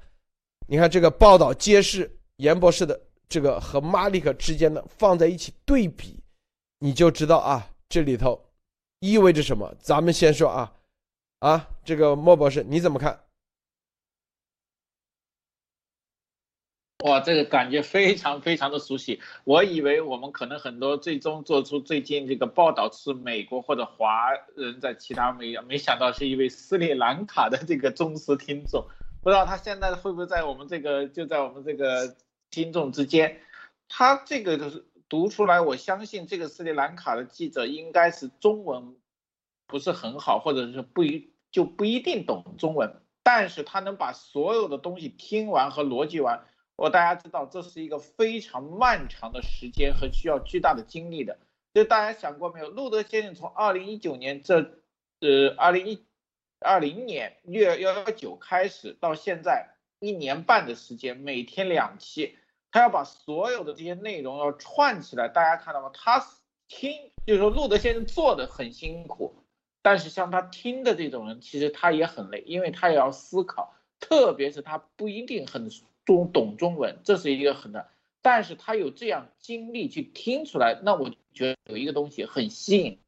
[0.68, 3.00] 你看这个报道揭示严博士的。
[3.32, 6.20] 这个和马利克之间的放在一起对比，
[6.80, 8.40] 你就知道啊，这里头
[9.00, 9.76] 意味着什么。
[9.80, 10.74] 咱们先说啊，
[11.40, 13.26] 啊，这个莫博士你怎么看？
[17.04, 19.20] 哇，这个感觉非常非常的熟悉。
[19.44, 28.86] 我以为我们可能很多最终做出最近这个报道是美国或者华人在其他没没想到是一位斯里兰卡的这个忠实听众，
[29.22, 32.16] 不知道他现在会不会在我们这个就在我们这个。
[32.52, 33.40] 听众之间，
[33.88, 38.96] 他这个就是读出来，我相信这个斯里兰卡的记者应该是中文
[39.68, 46.46] 不是很好，或者是不一就不一定懂中文，但是他能把所有的东西听完和逻辑完。
[46.76, 51.40] 我大家知道，这是一个非常漫长的时间和需要巨大的精力的。
[51.74, 54.62] 就大家想过没有，路德先生从二零一九年这
[55.20, 56.06] 呃二零一
[56.60, 59.76] 二零年六月幺幺九开始到现在。
[60.02, 62.38] 一年半的时间，每天两期，
[62.72, 65.90] 他要把所有的这些内容要串起来，大家看到吗？
[65.94, 66.26] 他
[66.68, 69.36] 听，就是说路德先生做的很辛苦，
[69.82, 75.70] 但是像他听的这种人，其实他也很累，因为他也要思考，特别是他不一定很
[76.06, 77.88] 中懂中文，这是一个很的，
[78.22, 83.00] 但是他有这样精力去听出来，那我觉得有一个东西很吸引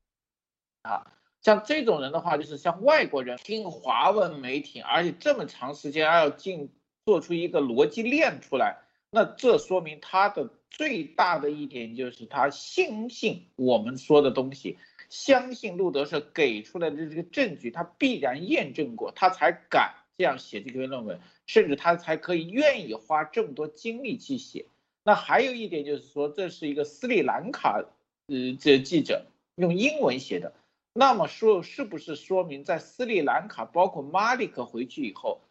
[0.81, 1.13] 啊。
[1.41, 6.71] 像这种人的话，就是像外国人听华文媒体，而且这么长时间还要进。
[7.03, 8.77] 做出一个逻辑链出来，
[9.13, 14.77] 那这说明他的最大的一点就是他相信我们说的东西，
[15.09, 24.65] 相信路德社给出来的这个证据，他必然验证过，他才敢这样写这篇论文，甚至他才可以愿意花这么多精力去写。
[25.03, 27.83] 那还有一点就是说，这是一个斯里兰卡
[28.27, 30.53] 呃这记者用英文写的，
[30.93, 35.41] 那么说是不是说明在斯里兰卡，包括马里克回去以后？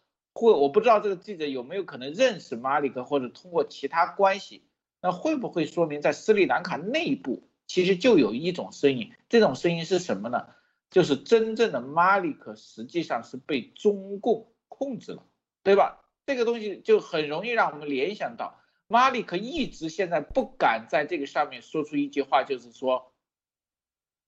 [0.47, 4.63] 会，我不知道这个记者有没有可能认识马里克，或者通过其他关系，
[5.01, 9.13] 那会不会说明在斯里兰卡内部其实就有一种声音？
[9.29, 10.47] 这种声音是什么呢？
[10.91, 15.25] 就是真正的马里克实际上是被中共控制了，
[15.63, 16.01] 对吧？
[16.27, 23.13] 这个东西就很容易让我们联想到，马里克一直现在不敢在这个上面说出一句话，就是说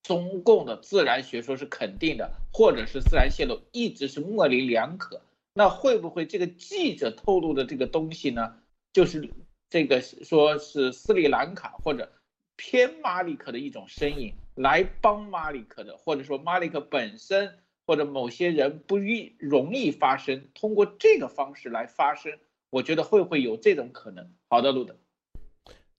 [0.03, 5.21] 中共的自然学说是肯定的，或者是自然泄露一直是模棱两可。
[5.55, 8.57] 那会不会这个记者透露的这个东西呢？
[8.93, 9.31] 就是
[9.69, 12.11] 这个说是斯里兰卡或者
[12.57, 22.39] 偏马里克的一种声音来帮马里克的，或者说马里克本身或者某些人不易容易发声，通过这个方式来发声，
[22.71, 24.31] 我觉得会不会有这种可能？
[24.49, 24.97] 好的，路德，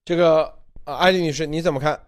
[0.06, 2.08] 这个啊，艾丽女士你怎么看？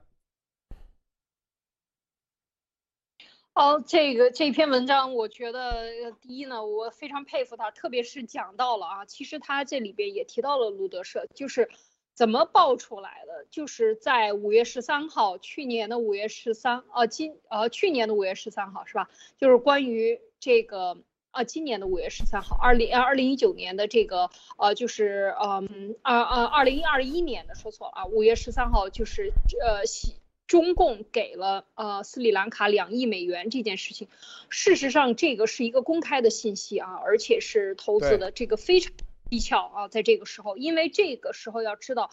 [3.58, 11.70] 好，这个这篇文章，我觉得第一呢，我非常佩服他，特别是讲到了啊，其实他这里边也提到了路德社，就是
[12.14, 19.10] 怎么爆出来的，就是在五月十三号，去年的五月十三，呃，今呃去年的五月十三号是吧？
[19.38, 20.98] 就是关于这个
[21.32, 29.32] 啊，今年的五月十三号，二零二零一九年的这个呃，就是嗯二二二零二一年的说错了啊，五月十三号就是
[29.62, 29.86] 呃
[30.48, 34.08] 中共给了呃斯里兰卡两亿美元这件事情，
[34.50, 38.94] 事实上这个是一个公开的信息啊，而且是投资的这个非常
[39.32, 42.12] 蹊跷啊，在这个时候，因为这个时候要知道，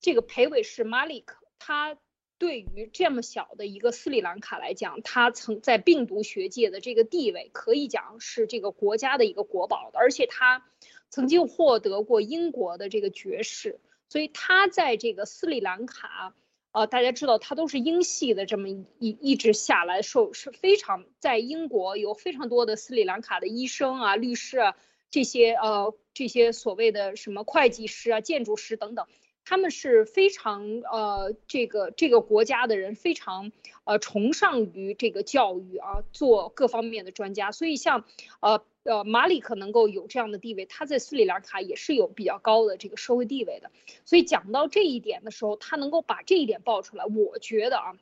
[0.00, 1.98] 这个裴伟是马里克，他
[2.38, 10.64] 对于这么小的一个斯里兰卡来讲，他曾在病毒学界的这个地位，可以讲是这个国家的一个国宝的，而且他
[11.10, 16.34] 曾经获得过英国的这个爵士，所以他在这个斯里兰卡。
[16.72, 24.76] 呃，大家知道他都是英系的，这么一一直下来受是非常在英国有非常多的斯里兰卡的医生啊、律师啊
[25.10, 29.06] 这些呃这些所谓的什么会计师啊、建筑师等等，
[29.44, 33.50] 他们是非常呃这个这个国家的人非常
[33.84, 38.04] 呃崇尚于这个教育啊，做各方面的专家，所以像
[38.40, 38.62] 呃。
[38.88, 43.70] 呃，马里克能够有这样的地位，他在斯里兰卡也是有比较高的这个社会地位的。
[44.06, 47.92] 所以讲到这一点的时候，他能够把这一点爆出来，我觉得啊。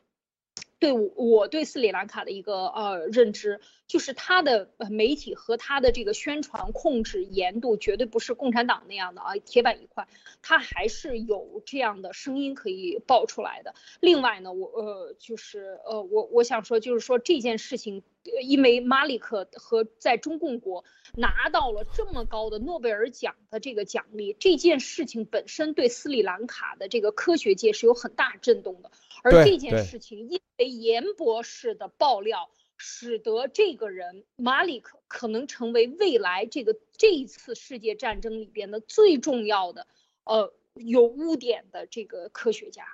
[0.79, 10.07] 对我对斯里兰卡的一个呃认知，就是他的媒体和他的这个宣传控制严度绝对不是共产党那样的啊铁板一块，
[10.43, 13.75] 他还是有这样的声音可以爆出来的。
[14.01, 18.03] 另外呢，我呃就是呃我我想说就是说这件事情，
[18.43, 20.85] 因为马里克和在中共国
[21.17, 28.91] 拿到了这么高的诺贝尔奖的这个奖励，这件事情本身对斯里兰卡的这个科学界是有很大震动的。
[29.23, 39.87] 而这件事情因为严博士的爆料，使得这个人马里克可能成为未来这个这一次世界战争里边的最重要的，
[40.25, 42.85] 呃，有污点的这个科学家。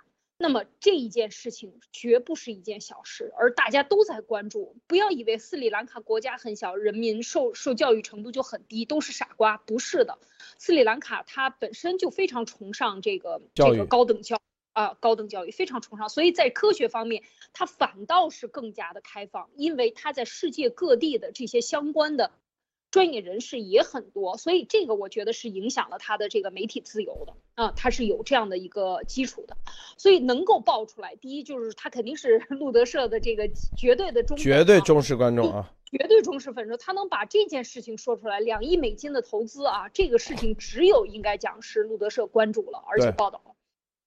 [0.42, 4.76] 那么这一件事情绝不是一件小事，而大家都在关注。
[4.88, 9.56] 不要以为斯里兰卡国家很小，人民受受教育程度就很低，都是傻瓜。
[9.56, 10.18] 不是的，
[10.58, 14.38] 斯里兰卡它本身就非常崇尚这个这个高等教。
[14.74, 17.22] 啊，高等教育非常崇尚，所以在科学方面，
[17.52, 22.32] 它反倒是更加的开放，因为它在世界各地的这些相关的
[22.92, 29.56] 专业人士也很多，所以这个我觉得是影响了他的这个媒体自由的啊，他是有这样的一个基础的，
[29.96, 43.42] 所以能够爆出来，第一就是他肯定是路德社的这个绝对的忠绝对忠实观众啊，绝对忠实粉丝，他能把这件事情说出来，两亿美金的投资啊，这个事情只有应该讲是路德社关注了，而且报道。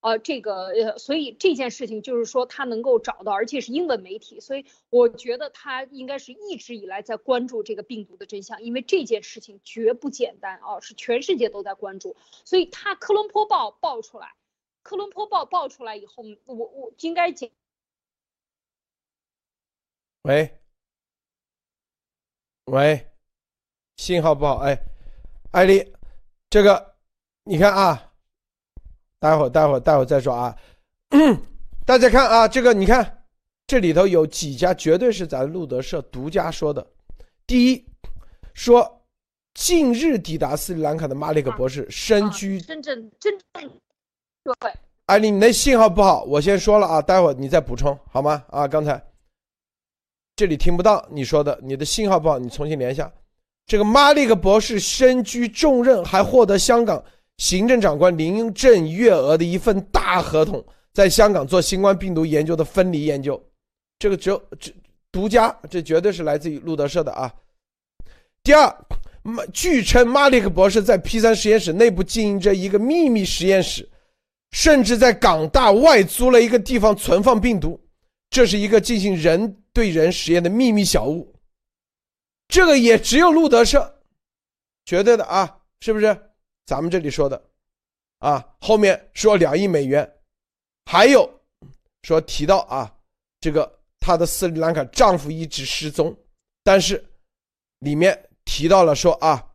[0.06, 14.36] 呃，这个呃，所以这件事情就是说他能够找到，而且是英文媒体，所以我觉得他应该是一直以来在关注这个病毒的真相，因为这件事情绝不简单啊，是全世界都在关注，所以他科伦坡报报出来，
[14.84, 17.50] 科伦坡报报出来以后，我我应该讲，
[20.22, 20.60] 喂，
[22.66, 23.08] 喂，
[23.98, 24.78] 信号不好，哎，
[25.50, 25.92] 艾丽，
[26.52, 26.94] 这个
[27.46, 28.12] 你看啊。
[29.26, 30.56] 待会儿，待会儿，待会儿再说啊！
[31.84, 33.24] 大家看啊，这个你看，
[33.66, 36.86] 这里头有几家绝对是咱路德社独家说的。
[37.48, 37.86] 第一，
[38.54, 39.02] 说
[39.56, 43.72] 近日抵达斯里兰卡的马里克博士身居真正真正
[44.44, 44.54] 对。
[45.08, 48.44] 哎，你那信号不好，我先说了啊，待会儿你再补充好吗？
[48.50, 49.04] 啊，刚才
[50.36, 53.12] 这里听不到你说的，你的信号不好，你重新连一下。
[53.66, 57.04] 这个马利克博士身居重任，还获得香港。
[57.38, 60.64] 行政长官林郑月娥的一份大合同，
[60.94, 63.42] 在香港做新冠病毒研究的分离研究，
[64.00, 64.74] 这个只有这
[65.12, 67.34] 独家，这绝对是来自于路德社的啊。
[68.44, 68.74] 第二，
[69.52, 73.90] 据称马里克博士在 P 三实验室内部经营着一个秘密实验室，
[74.52, 77.80] 甚至在港大外租了一个地方存放病毒，
[78.30, 81.34] 这是一个进行人对人实验的秘密小屋。
[82.48, 84.00] 这个也只有路德社，
[84.86, 86.18] 绝对的啊，是不是？
[86.66, 87.50] 咱们这里说的，
[88.20, 90.20] 啊，后面说两亿美元，
[90.86, 91.42] 还有
[92.02, 92.98] 说提到啊，
[93.40, 96.18] 这个她的斯里兰卡丈夫一直失踪，
[96.64, 97.06] 但是
[97.80, 99.54] 里面提到了说啊，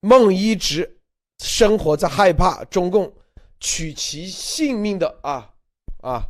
[0.00, 1.00] 孟一直
[1.38, 3.12] 生活在害怕中共
[3.58, 5.54] 取其性命的啊
[6.02, 6.28] 啊，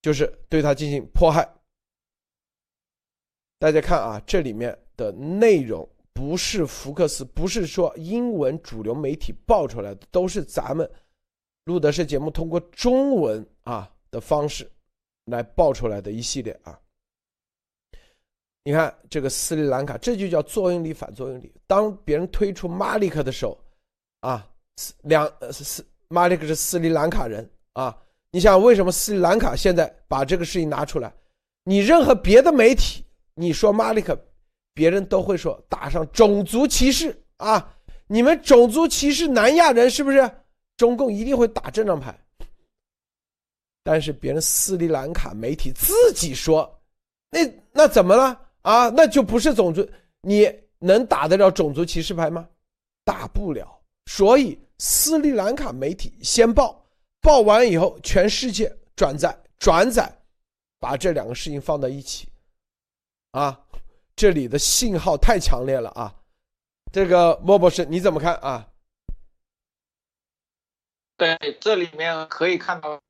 [0.00, 1.46] 就是对他进行迫害。
[3.58, 5.86] 大家看啊，这里面的内容。
[6.18, 10.90] 不是福克斯，不是说英文主流媒体爆出来的，都是咱们
[11.66, 14.68] 录的是节目通过中文啊的方式
[15.26, 16.76] 来爆出来的一系列啊。
[18.64, 21.54] 你看这个斯里兰卡，这就叫作用力反作用力。
[21.68, 23.56] 当别人推出马里克的时候，
[24.22, 24.44] 啊，
[25.02, 27.96] 两呃斯马里克是斯里兰卡人啊。
[28.32, 31.14] 你想为什么斯里兰卡现在把这个事情拿出来？
[31.62, 33.04] 你任何别的媒体，
[33.36, 34.18] 你说马里克。
[34.78, 37.74] 别人都会说打上种族歧视啊！
[38.06, 40.30] 你们种族歧视南亚人是不是？
[40.76, 42.16] 中共一定会打这张牌。
[43.82, 46.80] 但是别人斯里兰卡媒体自己说，
[47.28, 47.40] 那
[47.72, 48.88] 那怎么了啊？
[48.90, 49.84] 那就不是种族，
[50.20, 50.48] 你
[50.78, 52.48] 能打得了种族歧视牌吗？
[53.04, 53.80] 打不了。
[54.06, 56.80] 所以斯里兰卡媒体先报，
[57.20, 60.08] 报完以后，全世界转载转载，
[60.78, 62.28] 把这两个事情放到一起，
[63.32, 63.60] 啊，
[64.18, 66.12] 这里的信号太强烈了啊！
[66.92, 68.68] 这个莫博士你怎么看啊？
[71.16, 73.00] 对，这里面可以看到。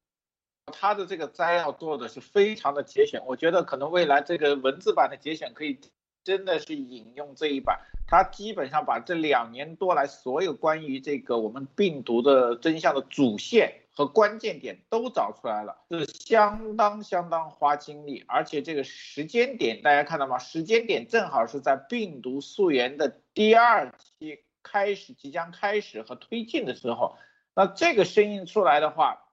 [0.71, 5.81] 他的这个摘要做的是非常的节选，我觉得可能未来这个文字版的节选可以
[6.23, 20.39] 真的是引用这一版，他基本上把这两年多来所有关于这个我们病毒的真相的主线和关键点都找出来了，是相当相当花精力，而且这个时间点大家看到吗？
[20.39, 27.17] 时间点正好是在病毒溯源的第二期开始即将开始和推进的时候，
[27.57, 29.25] 那这个声音出来的话。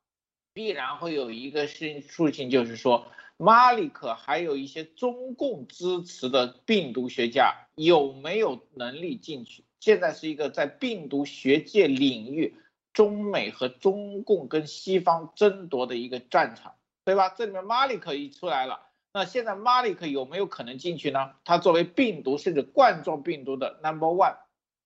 [0.55, 2.01] 必然会有一个事
[2.31, 9.65] 情，就是说，马里克还有一些中共支持的病毒学家有没有能力进去？
[9.81, 12.55] 现在是一个在病毒学界领域，
[12.95, 16.73] 中美和中共跟西方争夺的一个战场，
[17.03, 17.29] 对吧？
[17.29, 18.79] 这里面马里克一出来了，
[19.13, 21.33] 那现在马里克有没有可能进去呢？
[21.43, 24.37] 他作为病毒甚至冠状病毒的 number one，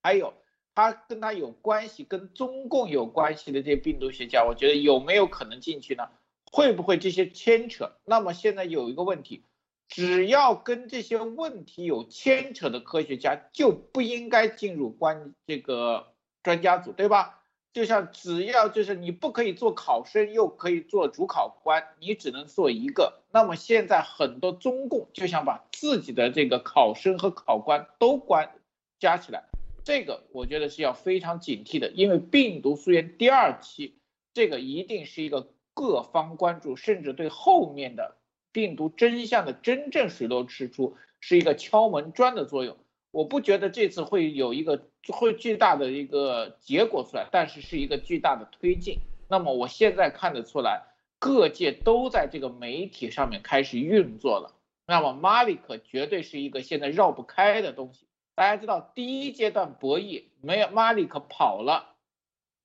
[0.04, 0.34] 还有。
[0.76, 6.08] 他跟他有关系，跟中共有关系的这些病毒学家，我觉得有没有可能进去呢？
[6.54, 7.92] 会不会这些牵扯？
[8.06, 9.44] 那么现在有一个问题，
[9.90, 17.39] 只要跟这些问题有牵扯的科学家，就不应该进入关这个专家组，对吧？
[17.72, 23.22] 就像只要就是你不可以做考生，又可以做主考官，你只能做一个。
[23.32, 28.52] 那么现在很多中共就想把自己的这个考生和考官都关
[29.00, 29.44] 加起来。
[29.84, 33.96] 这个我觉得是要非常警惕的，因为病毒溯源第二期，
[34.34, 38.18] 这个一定是一个各方关注，甚至对后面的
[38.52, 42.78] 病毒真相的真正水落石出是一个敲门砖的作用。
[43.12, 49.00] 我不觉得这次会有一个会巨大的一个结果出来，但是是一个巨大的推进。
[49.28, 50.84] 那么我现在看得出来，
[51.18, 54.56] 各界都在这个媒体上面开始运作了。
[54.86, 58.08] 那么马里克绝对是一个现在绕不开的东西。
[58.36, 61.96] 大家知道，第一阶段博弈没有马里克跑了，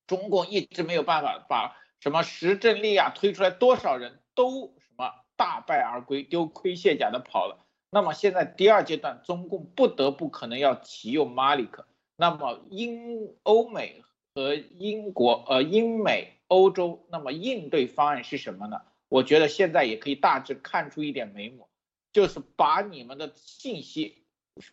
[0.06, 7.63] 中共一直没有办法把什么石正丽啊推出来，多少人都什么大败而归，丢盔卸甲的跑了。
[7.94, 11.86] 那么现在第二阶段，中共不得不可能要启用马里克。
[12.16, 14.02] 那么英欧美
[14.34, 18.80] 和英国呃英美欧洲，那么应对方案是什么呢？
[19.08, 21.68] 我觉得现在也可以大致看出一点眉目，
[22.12, 24.24] 就是把你们的信息。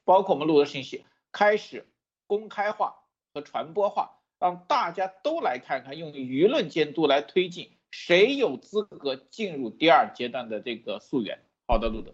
[0.03, 1.85] 包括我们录的信息开始
[2.25, 3.03] 公开化
[3.35, 11.37] 和传播化，让大家都来看看，用舆论监督来推进，谁有资格进入第二阶段的这个溯源。
[11.67, 12.11] 好的，路德，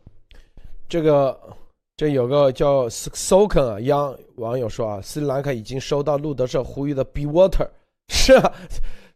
[0.89, 1.57] 这个
[1.95, 7.67] 这有个叫 Soken 啊，央网友说啊，斯里兰卡已经收到路德社呼吁的 Be Water，
[8.07, 8.53] 是啊，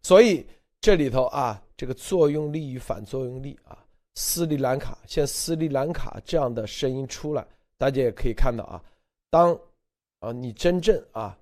[0.02, 0.46] 所以
[0.82, 3.78] 这里头啊，这个作用力与反作用力啊，
[4.16, 7.46] 斯里兰卡像斯里兰卡这样的声音出来。
[7.78, 8.84] 大家也可以看到啊，
[9.30, 9.58] 当
[10.20, 11.36] 啊你真正啊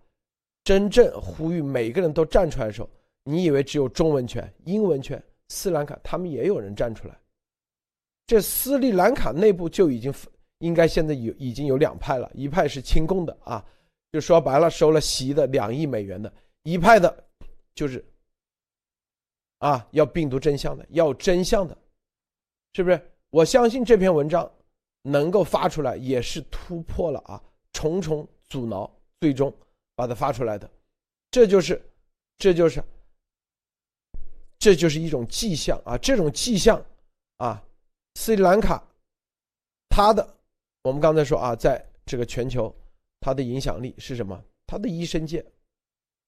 [0.64, 2.90] 真正呼吁每个人都站出来的时候，
[3.24, 7.18] 你以为只有中文圈、英文圈，斯里兰卡他们也有人站出来。
[8.30, 10.14] 这斯里兰卡内部就已经
[10.60, 13.66] 应该现在有已经有两派了，一派是亲共的啊，
[14.12, 17.24] 就说白了收了习的两亿美元的；一派的，
[17.74, 18.06] 就是
[19.58, 21.76] 啊要病毒真相的，要真相的，
[22.74, 23.02] 是不是？
[23.32, 24.48] 我相信这篇文章。
[25.02, 29.52] 能够发出来也是突破了啊，重重阻挠，最终
[29.96, 30.70] 把它发出来的，
[31.32, 31.82] 这就是，
[32.38, 32.84] 这就是，
[34.60, 35.98] 这就是一种迹象啊！
[35.98, 36.86] 这种迹象
[37.38, 37.64] 啊，
[38.16, 38.84] 斯里兰卡，
[39.90, 40.28] 它的，
[40.84, 42.74] 我们刚才说啊，在这个全球，
[43.20, 44.44] 它的影响力是什么？
[44.68, 45.46] 它的医生界，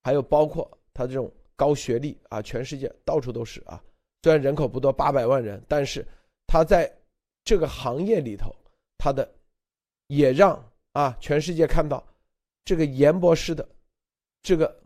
[0.03, 3.82] 还有包括它这种高学历啊，全世界到处都是啊。
[4.23, 6.05] 虽然人口不多，八百万人，但是
[6.47, 6.91] 它在
[7.43, 8.53] 这个行业里头。
[9.03, 9.27] 他的
[10.09, 12.07] 也让啊全世界看到，
[12.63, 13.67] 这个严博士的
[14.43, 14.79] 这个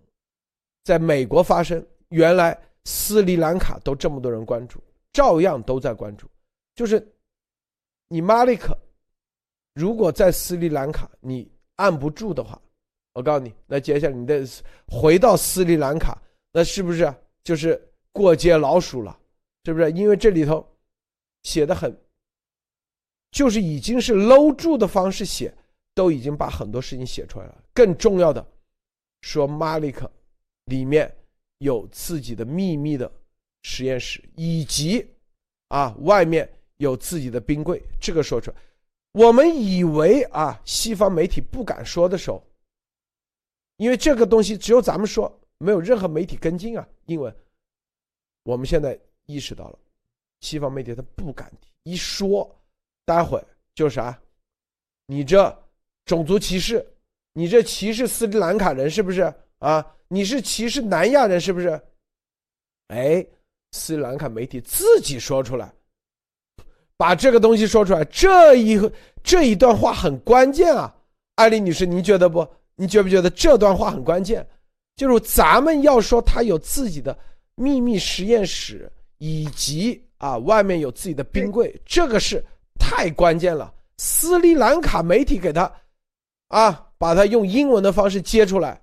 [0.86, 4.82] 在美国发生，原来斯里兰卡都这么多人关注，
[5.12, 6.30] 照样都在关注。
[6.76, 7.06] 就是
[8.08, 8.78] 你马里克，
[9.74, 12.62] 如果在斯里兰卡你按不住的话，
[13.14, 14.46] 我告诉你，那接下来你的
[14.88, 16.22] 回到斯里兰卡，
[16.52, 17.12] 那是不是
[17.44, 19.18] 就是过街老鼠了？
[19.64, 19.92] 是不是？
[19.94, 20.66] 因为这里头
[21.44, 21.98] 写的很。
[23.32, 25.54] 就是已经是搂住的方式写，
[25.94, 27.64] 都已经把很多事情写出来了。
[27.74, 28.46] 更重要的，
[29.24, 30.10] 说马里克
[30.66, 31.14] 里面
[31.58, 33.12] 有自己的秘密的
[33.64, 35.06] 实验室，以及
[35.68, 37.82] 啊外面有自己的冰柜。
[38.00, 38.58] 这个说出来，
[39.12, 42.44] 我们以为啊西方媒体不敢说的时候，
[43.78, 47.34] 因为这个东西只有咱们说，没有任何媒体跟进啊，因为
[48.44, 49.80] 我们现在意识到了，
[50.42, 52.50] 西方媒体他不敢提，一说，
[53.06, 54.18] 待会就啥，
[55.06, 55.58] 你这
[56.06, 56.86] 种族歧视，
[57.34, 59.86] 你这歧视斯里兰卡人是不是啊？
[60.08, 61.82] 你是歧视南亚人是不是？
[62.90, 63.26] 哎，
[63.72, 65.74] 斯里兰卡媒体自己说出来，
[66.98, 68.80] 把这个东西说出来，这一
[69.24, 70.94] 这一段话很关键啊，
[71.36, 72.48] 艾丽女士，您觉得不？
[72.76, 74.46] 你觉不觉得这段话很关键？
[74.96, 77.18] 就是咱们要说他有自己的
[77.56, 82.44] 秘密实验室，以及啊外面有自己的冰柜，这个是
[82.80, 83.74] 太关键了。
[83.98, 85.72] 斯里兰卡媒体给他
[86.50, 88.80] 啊，把他用英文的方式接出来，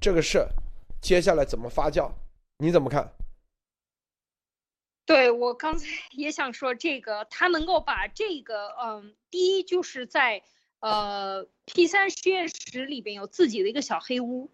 [0.00, 0.46] 这个事
[1.00, 2.10] 接下来怎么发酵？
[2.58, 3.10] 你怎么看？
[5.08, 10.44] 对我刚才 也想说，这个他能够把这个，嗯，第一就是在。
[10.80, 14.48] 呃，P 三实验室里边有自己的一个小黑屋，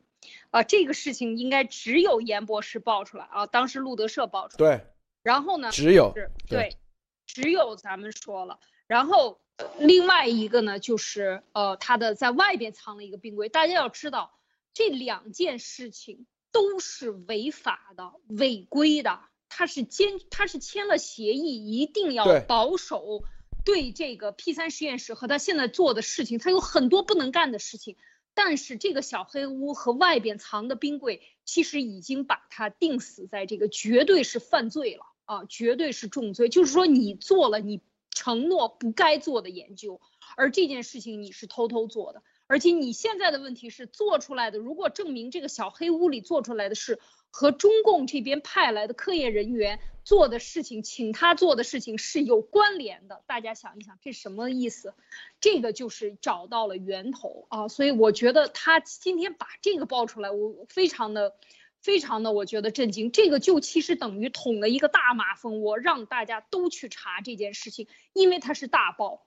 [0.49, 4.79] 啊，这个事情应该只有严博士爆出来啊，当时路德社爆出来。
[4.79, 4.87] 对。
[5.23, 5.71] 然后呢？
[5.71, 6.15] 只有。
[6.49, 6.79] 对。
[7.27, 8.59] 只有咱们说了。
[8.87, 9.39] 然后
[9.79, 13.51] 另外一个呢，就是呃，他的在外边藏了一个冰柜。
[13.51, 14.33] 大家要知道，
[14.73, 19.21] 这两件事情都是违法的、违规的。
[19.57, 23.23] 他是签，他是签了协议，一定要保守。
[23.65, 27.97] 对这个 P 三实验室和他现在做的事情，他有很多不能干的事情。
[28.35, 36.49] 但是这个小黑屋和外边藏的冰柜，其实已经把他定死在这个绝对是犯罪了啊，绝对是重罪。
[36.49, 37.81] 就是说你做了你
[38.11, 40.01] 承诺不该做的研究，
[40.37, 46.99] 而这件事情你是偷偷做的，而且你现在的问题是做出来的，如果证明这个小黑屋里做出来的是。
[47.37, 53.25] 和中共这边派来的科研人员做的事情，请他做的事情是有关联的。
[53.27, 54.95] 大家想一想，这什么意思？
[55.41, 57.67] 这个就是找到了源头啊！
[57.67, 61.35] 所以我觉得他今天把这个爆出来，我非常的、
[61.81, 63.11] 非常的，我觉得震惊。
[63.11, 69.27] 这个就其实等于捅了一个大马蜂窝，让大家都去查这件事情，因为它是大爆。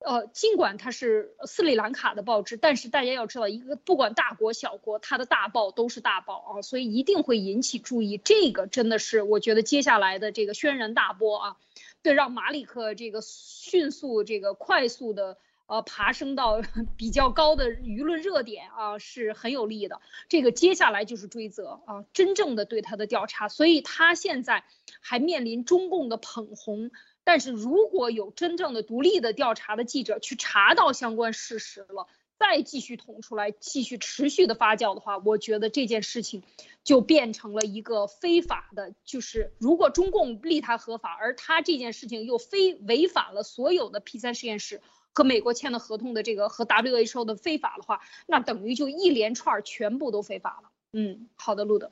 [0.00, 8.16] 呃，尽管它是斯里兰卡的报纸，但是大家要知道，一个不管大国小国，它的大报都是大报啊，所以一定会引起注意。
[8.16, 11.56] 这个真的是我觉得接下来的这个轩然大波啊，
[12.02, 15.36] 对，让马里克这个迅速这个快速的
[15.66, 16.62] 呃爬升到
[16.96, 20.00] 比较高的舆论热点啊，是很有利的。
[20.28, 24.62] 这个接下来就是追责啊，真正的对他的调查，所以他现在
[25.00, 26.92] 还面临中共的捧红。
[27.28, 32.08] 但是如果有真正的独立的调查的记者去查到相关事实了，
[32.38, 36.42] 再继续捅出来，继续持续的发酵的话，我觉得这件事情
[36.84, 38.94] 就变成了一个非法的。
[39.04, 44.80] 就是如果中共立他合法，而他这件事情又非违反了所有的 P 三实验室
[45.12, 50.70] 和美国签的合同的这个和 WHO 的非法的话，那等于就一连串全部都非法了。
[50.94, 51.90] 嗯，好的，路德。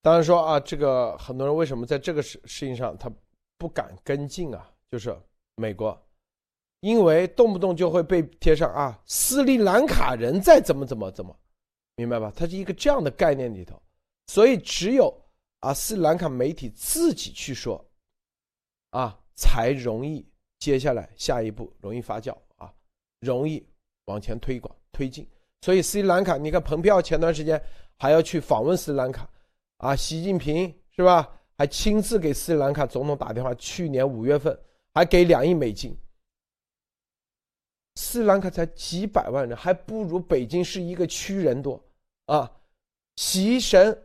[0.00, 3.12] 当然说啊，这个很多人为什么在这个事事情上他。
[3.58, 5.14] 不敢跟进啊，就是
[5.56, 6.00] 美国，
[6.80, 11.36] 因为动不动就会被贴上啊斯里兰卡人在怎么怎么怎么，
[11.96, 12.32] 明白吧？
[12.36, 13.82] 它是一个这样的概念里头，
[14.28, 15.12] 所以只有
[15.60, 17.84] 啊斯里兰卡媒体自己去说，
[18.90, 20.24] 啊才容易
[20.60, 22.72] 接下来下一步容易发酵啊，
[23.20, 23.66] 容易
[24.04, 25.28] 往前推广推进。
[25.62, 27.60] 所以斯里兰卡，你看蓬佩奥前段时间
[27.96, 29.28] 还要去访问斯里兰卡，
[29.78, 31.34] 啊习近平是吧？
[31.58, 34.56] 还亲自给斯里兰卡总统打电话，去年五月份
[34.94, 35.92] 还给两亿美金。
[37.96, 41.82] 斯里兰卡才几百万人，还不如北京市一个区人多
[42.26, 42.48] 啊！
[43.16, 44.00] 习神，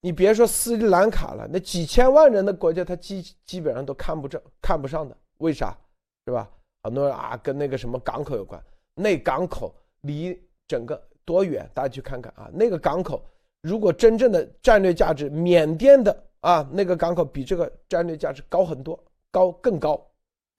[0.00, 5.16] 你别说斯里兰卡了，那几千万人的国家，他基基本上都看不正、看不上的。
[5.38, 5.78] 为啥？
[6.26, 6.50] 是吧？
[6.82, 8.60] 很多人啊，跟那个什么港口有关。
[8.96, 10.36] 那港口离
[10.66, 11.70] 整个多远？
[11.72, 12.50] 大家去看看啊！
[12.52, 13.24] 那个港口，
[13.60, 16.24] 如果真正的战略价值，缅甸的。
[16.46, 18.96] 啊，那个港口比这个战略价值高很多，
[19.32, 20.08] 高更高，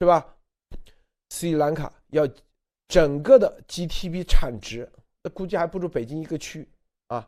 [0.02, 0.36] 是吧？
[1.30, 2.28] 斯里兰卡要
[2.90, 4.92] 整个的 GTP 产值，
[5.24, 6.68] 那估计还不如北京一个区
[7.08, 7.26] 啊，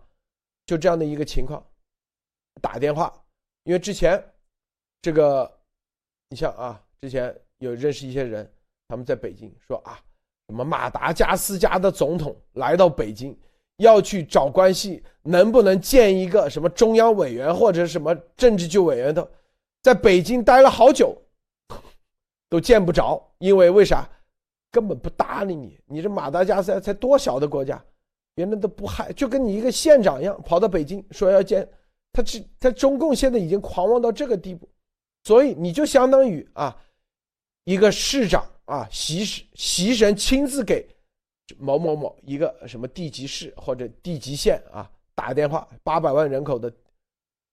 [0.65, 1.65] 就这样的一个情况。
[2.61, 3.13] 打电话，
[3.63, 4.21] 因为之前
[5.01, 5.49] 这个，
[6.27, 8.51] 你像啊，之前有认识一些人，
[8.89, 10.03] 他们在北京说啊，
[10.49, 13.33] 什么马达加斯加的总统来到北京。
[13.79, 19.31] 要去找关系，能不能建一个什么中央委员或者什么政治局委员的，
[19.81, 21.17] 在北京待了好久，
[22.49, 24.07] 都见不着，因为为啥？
[24.71, 25.79] 根本不搭理你。
[25.87, 27.83] 你这马达加斯加才多小的国家，
[28.35, 31.67] 别人都不害，就跟你一个县长一样，跑到北京说要见，
[32.11, 34.69] 他这他中共现在已经狂妄到这个地步，
[35.23, 36.75] 所以你就相当于啊，
[37.63, 39.25] 一个市长啊，习
[39.55, 40.87] 习神亲自给。
[41.57, 46.71] 某某某一个什么地级市或者地级县啊，打电话，八百万人口的，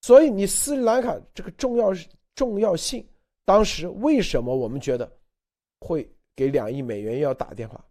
[0.02, 1.90] 所以你斯里兰卡这个重要
[2.34, 3.06] 重要性，
[3.44, 5.10] 当时为什么我们觉得
[5.80, 7.82] 会给两亿美元要打电话？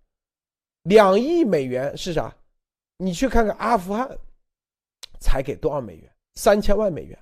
[0.83, 2.35] 两亿美元是啥？
[2.97, 4.09] 你去看看阿富汗，
[5.19, 6.11] 才给多少美元？
[6.35, 7.19] 三千万美元。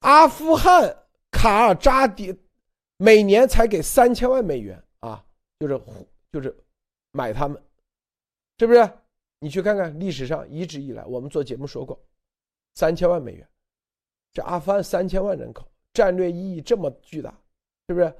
[0.00, 0.96] 阿富汗
[1.30, 2.34] 卡尔扎迪
[2.96, 5.24] 每年才给三千万美元啊，
[5.60, 5.80] 就是
[6.32, 6.56] 就是
[7.12, 7.62] 买他们，
[8.58, 8.90] 是不是？
[9.38, 12.00] 你去看看历史上一直以来，我们做节目说过，
[12.74, 13.48] 三千万美元，
[14.32, 17.30] 这阿富汗三千万人口，战略意义这么巨大，
[17.88, 18.14] 是不是？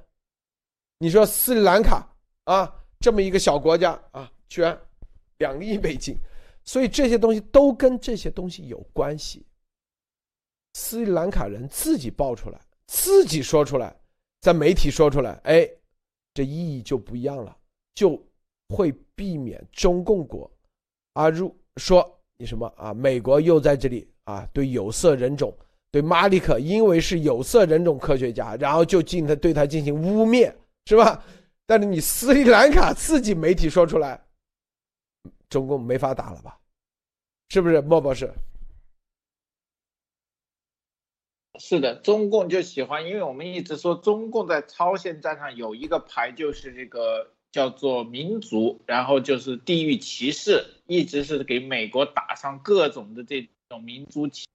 [0.97, 2.07] 你说斯里兰卡
[2.43, 4.79] 啊，这么一个小国家啊，居然
[5.37, 6.17] 两亿美金，
[6.63, 9.45] 所以这些东西都跟这些东西有关系。
[10.73, 13.95] 斯里兰卡人自己爆出来，自己说出来，
[14.41, 15.69] 在媒体说出来，哎，
[16.33, 17.57] 这意义就不一样了，
[17.95, 18.21] 就
[18.69, 20.49] 会避免中共国。
[21.13, 22.91] 啊，如说：“你什么啊？
[22.91, 24.49] 美国又在这里啊？
[24.51, 25.55] 对有色人种，
[25.91, 30.51] 对马里克，因为是有色人种科学家，然后就进他对他进行污蔑，
[30.87, 31.23] 是吧？
[31.67, 34.25] 但是你斯里兰卡自己媒体说出来，
[35.49, 36.59] 中共没法打了吧？
[37.49, 38.33] 是不是，莫博士？
[41.59, 54.47] 是的，中共就喜欢，因为我们一直说中共在超限战上有一个牌，就是这个。”叫做民族，然后就是地域歧视，一直是给美国打上各种的这种民族歧、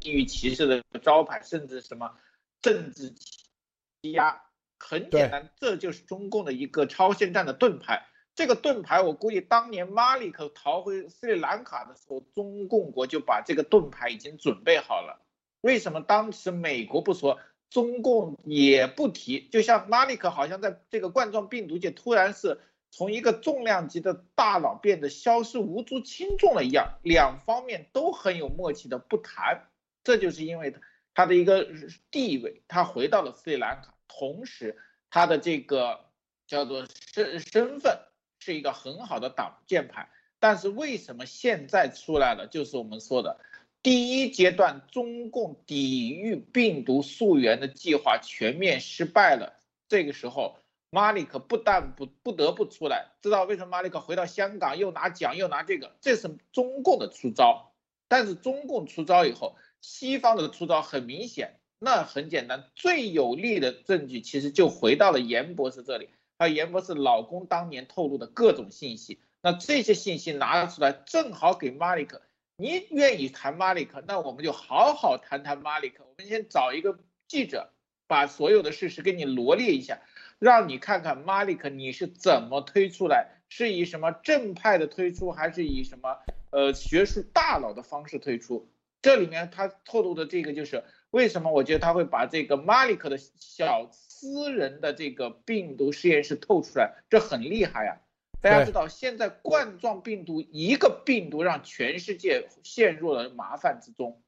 [0.00, 2.16] 地域歧视的招牌，甚至什么
[2.62, 4.42] 政治欺压。
[4.78, 8.06] 很简单，这就是中共的一个超限战的盾牌。
[8.34, 15.22] 这个盾牌，我估计当年马里克逃回斯里兰卡的时候，中共国就把这个盾牌已经准备好了。
[15.60, 17.38] 为什么当时美国不说？
[17.70, 22.60] 中共也不提，就像拉里克好像在这个冠状病毒界突然是
[22.90, 29.68] 从一个重量级的大佬变得消失无足轻重了一样，两方面都很有默契的不谈，
[30.04, 30.74] 这就是因为
[31.12, 31.68] 他的一个
[32.10, 34.78] 地位，他回到了斯里兰卡，同时
[35.10, 36.00] 他的这个
[36.46, 37.98] 叫做身身份
[38.38, 40.08] 是一个很好的挡箭牌，
[40.38, 43.40] 但是为什么现在出来了，就是我们说的。
[43.86, 49.60] 第一阶段，中共抵御病毒溯源的计划全面失败了。
[49.88, 50.56] 这个时候，
[50.90, 57.70] 马里克不但不不得不出来，知道为什么马里克回到香港又拿奖又拿这个，这是中共的出招。
[58.08, 66.08] 但是中共出招以后，西方的出招很明显，那很简单，最有力的证据其实就回到了严博士这里，
[66.40, 69.20] 还有严博士老公当年透露的各种信息。
[69.42, 72.20] 那这些信息拿出来，正好给马里克。
[72.58, 76.04] 你愿意谈马里克，那我们就好好谈谈马里克。
[76.08, 76.98] 我们先找一个
[77.28, 77.70] 记者，
[78.06, 80.00] 把所有的事实给你罗列一下，
[80.38, 86.16] 让你看看马里克你是怎么推出来，是以什么正派的推出，还是以什么
[86.48, 88.70] 呃学术大佬的方式推出？
[89.02, 98.00] 这里面他透露的这个就是为什么我觉得他会把这个马里克的小私人的这个病毒实验室透出来，这很厉害呀。
[98.40, 104.22] 大家知道，现在冠状病毒一个病毒让全世界陷入了麻烦之中，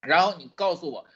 [0.00, 1.06] 然后你告诉我，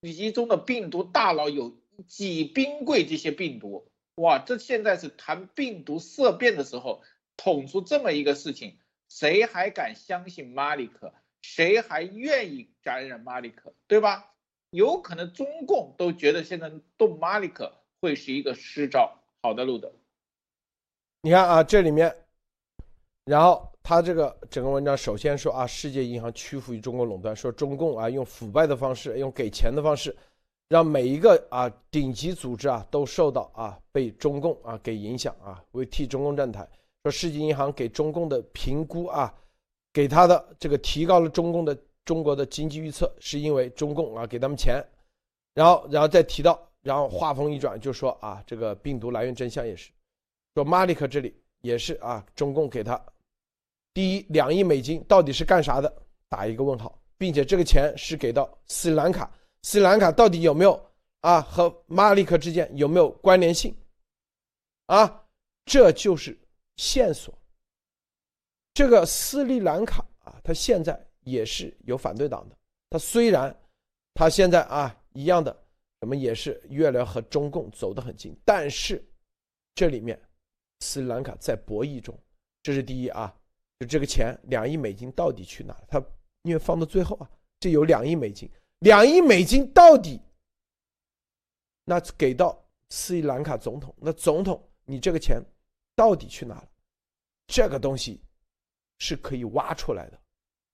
[0.00, 1.76] 你其中的病毒大佬有
[2.06, 7.02] 几冰柜这些病毒，哇，这现在是谈病毒色变的时候，
[7.36, 11.14] 捅出这么一个事情，谁还敢相信马里克？
[11.40, 13.72] 谁还愿意感染马里克？
[13.86, 14.34] 对吧？
[14.70, 17.72] 有可能中共都觉得现在动马里克
[18.02, 19.18] 会是一个失招。
[19.40, 19.94] 好的，路德。
[21.20, 22.14] 你看啊，这里面，
[23.24, 30.16] 然后他这个整个文章首先说啊，世界银行屈服于中国垄断，说中共啊用腐败的方式，用给钱的方式，
[30.68, 36.66] 让每一个啊顶级组织啊都受到啊被中共啊给影响啊，为替中共站台。
[37.02, 39.34] 说世界银行给中共的评估啊，
[39.92, 44.80] 给他的这个提高了中共的中国的经济预测，是因为中共啊给他们钱，
[45.54, 49.90] 然后然后再提到，然后话锋一转就说啊，这个病毒来源真相也是。
[50.58, 53.00] 说马里克这里也是啊，中共给他
[53.94, 56.02] 第一两亿美金到底是干啥的？
[56.28, 59.32] 打一个问号，并且这个钱是给到斯里兰卡，
[59.62, 60.90] 斯里兰卡到底有没有
[61.20, 63.72] 啊和马里克之间有没有关联性？
[64.86, 65.24] 啊，
[65.64, 66.36] 这就是
[66.76, 67.32] 线索。
[68.74, 72.56] 这个斯里兰卡啊，他现在也是有反对党的，
[72.90, 73.56] 他虽然
[74.12, 75.56] 他现在啊一样的，
[76.00, 79.00] 什么也是越来和中共走得很近，但是
[79.76, 80.20] 这里面。
[80.80, 82.18] 斯里兰卡在博弈中，
[82.62, 83.34] 这是第一啊，
[83.78, 85.84] 就这个钱两亿美金到底去哪了？
[85.88, 86.02] 他
[86.42, 88.50] 因为放到最后啊，这有两亿美金，
[88.80, 90.20] 两亿美金到底
[91.84, 95.42] 那给到斯里兰卡总统，那总统你这个钱
[95.96, 96.68] 到底去哪了？
[97.46, 98.20] 这个东西
[98.98, 100.20] 是可以挖出来的，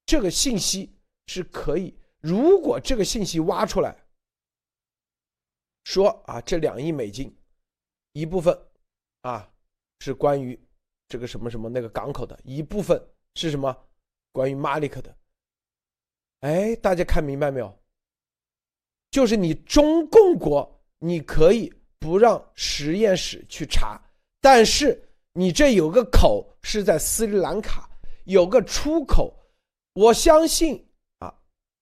[0.04, 0.92] 这个信息
[1.26, 3.96] 是可以，如果这个信息挖出来，
[5.84, 7.34] 说啊，这两亿美金
[8.12, 8.58] 一部分
[9.22, 9.53] 啊
[10.00, 10.58] 是关于
[11.08, 13.00] 这个什么什么那个港口的，一部分
[13.34, 13.76] 是什么
[14.32, 15.16] 关于马里克的。
[16.40, 17.78] 哎，大家看明白没有？
[19.10, 24.00] 就是你中共国，你可以不让实验室去查，
[24.40, 25.00] 但是
[25.32, 27.88] 你这有个口是在斯里兰卡，
[28.24, 29.32] 有个出口。
[29.94, 30.84] 我相信
[31.18, 31.32] 啊，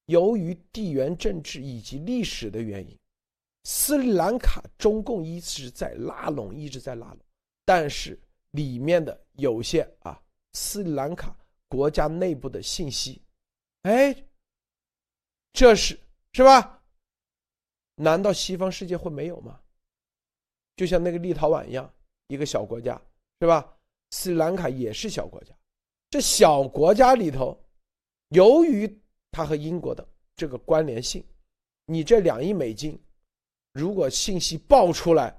[0.07, 2.97] 由于地缘政治以及历史的原因，
[3.65, 7.19] 斯里兰卡中共一直在拉拢，一直在拉拢，
[7.65, 8.19] 但是
[8.53, 10.21] 里面的有些啊，
[10.53, 11.37] 斯里兰卡
[11.69, 13.23] 国家内部的信息，
[13.83, 14.15] 哎，
[15.53, 15.99] 这是
[16.33, 16.83] 是吧？
[17.97, 19.61] 难道西方世界会没有吗？
[20.77, 21.93] 就像那个立陶宛一样，
[22.27, 23.01] 一个小国家，
[23.41, 23.79] 是吧？
[24.11, 25.55] 斯里兰卡也是小国家，
[26.11, 27.59] 这小国家里头，
[28.29, 29.01] 由于
[29.31, 31.25] 它和英国的这个关联性，
[31.87, 33.01] 你这两亿美金，
[33.73, 35.35] 如果信息爆出来，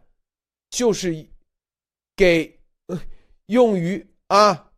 [0.69, 1.27] 就是
[2.15, 2.59] 给
[3.47, 4.71] 用于啊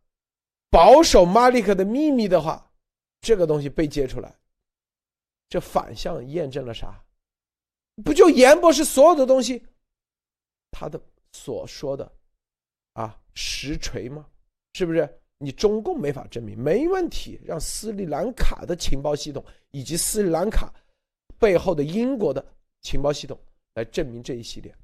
[0.70, 2.72] 保守马利克的秘密的话，
[3.20, 4.34] 这个东西被揭出来，
[5.48, 7.02] 这反向验证了啥？
[8.04, 9.64] 不就严博士所有的东西，
[10.70, 11.00] 他的
[11.32, 12.12] 所说的，
[12.92, 14.28] 啊实锤吗？
[14.74, 15.20] 是不是？
[15.38, 17.38] 你中共没法证明，没问题。
[17.44, 20.72] 让斯里兰卡的情报系统以及斯里兰卡
[21.38, 22.42] 背后的英国的
[22.80, 23.38] 情报系统
[23.74, 24.74] 来证明这一系列，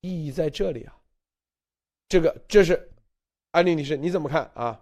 [0.00, 0.99] 意义在这里啊。
[2.10, 2.90] 这个这是
[3.52, 4.80] 安利女士，你怎么看啊？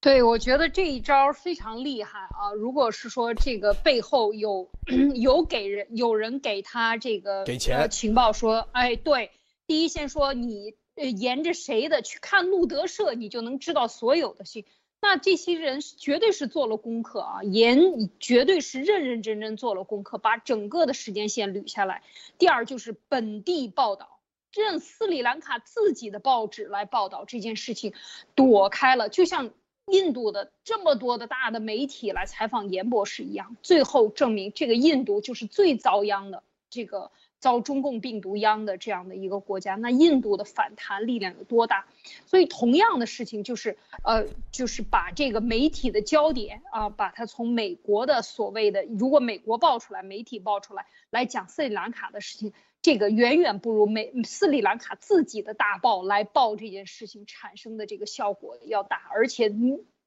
[0.00, 2.54] 对，我觉得这一招非常厉害啊！
[2.56, 4.70] 如果是说这个背后有
[5.14, 9.30] 有给人有人给他这个给钱情报说，哎，对，
[9.66, 14.64] 第一先说你呃沿着谁的去看路德社，你就能知道所有的信。
[15.02, 22.02] 那这些人绝对是做了功课啊，严绝对是认认真真做了功课，把整个的时间线捋下来。
[22.38, 24.17] 第二就是本地报道，
[24.58, 27.94] 让斯里兰卡自己的报纸来报道这件事情，
[28.34, 29.50] 躲开了，就像。
[29.90, 39.76] 印度的这么多的大的媒体来采访严博士一样，最后证明这个印度就是最遭殃的，这个遭中共病毒殃的这样的一个国家。
[39.76, 41.86] 那印度的反弹力量有多大？
[42.26, 52.52] 所以同样的事情就是，呃，就是把这个媒体的焦点啊，把它从美国的所谓的，如果美国爆出来，媒体爆出来来讲斯里兰卡的事情。
[52.80, 59.52] 这个远远不如美斯里兰卡自己的大报来报这件事情产生的这个效果要大，而且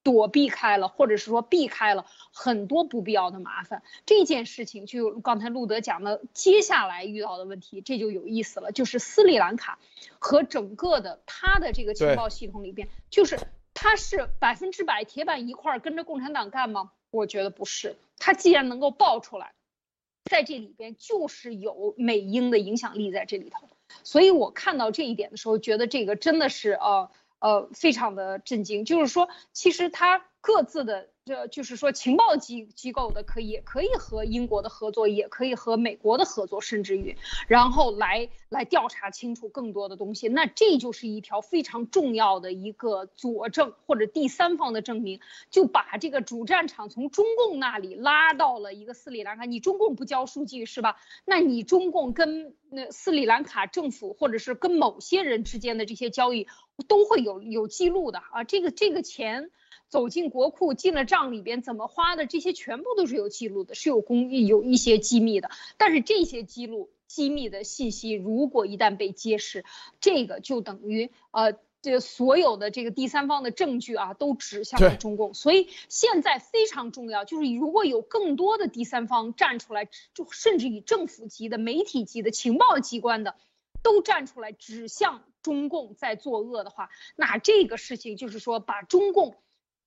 [0.03, 3.83] 躲避开了，或者是说避开了很多不必要的麻烦。
[4.05, 9.77] 这件事情就刚才路德讲的，接下来遇到的问题，这就有意思了，就是斯里兰卡
[10.17, 13.37] 和整个的他的这个情报系统里边，就是
[13.75, 16.91] 他是百分之百铁板一块跟着共产党干吗？
[17.11, 17.97] 我觉得不是。
[18.17, 19.51] 他既然能够爆出来。
[20.25, 23.69] 在这里边就是有美英的影响力在这里头，
[24.03, 28.85] 所以我看到这一点的时候，觉得这个真的是呃呃非常的震惊。
[28.85, 31.10] 就是说，其实他各自的。
[31.23, 37.15] 这就是说，情报机机构的可以可以和英国的合作，也可以和美国的合作，甚至于，
[37.47, 40.27] 然后来来调查清楚更多的东西。
[40.27, 45.19] 那这就是一条非常重要的一个佐证或者第三方的证明，
[45.51, 49.45] 就把这个主战场从中共那里拉到了一个斯里兰卡。
[49.45, 50.97] 你中共不交数据是吧？
[51.23, 56.47] 那你中共跟那斯里兰卡政府或者是跟某些人之间的这些交易，
[56.87, 58.43] 都会有有记录的啊。
[58.43, 59.51] 这个这个钱。
[59.91, 65.51] 走进国库进了账里边，怎么花的这些全部都是有记录的，是有公有一些机密的。
[65.77, 69.65] 但是这些记录机密的信息，如果一旦被揭示，
[69.99, 75.33] 这个就等于呃，这所有的这个第三方的证据啊，都指向了中共。
[75.33, 83.35] 所以现在非常重要，就是如果有更多的第三方站出来，就甚至以政府级的、媒体级的、情报机关的，
[83.83, 89.35] 都站出来指向中共在作恶的话，那这个事情就是说把中共。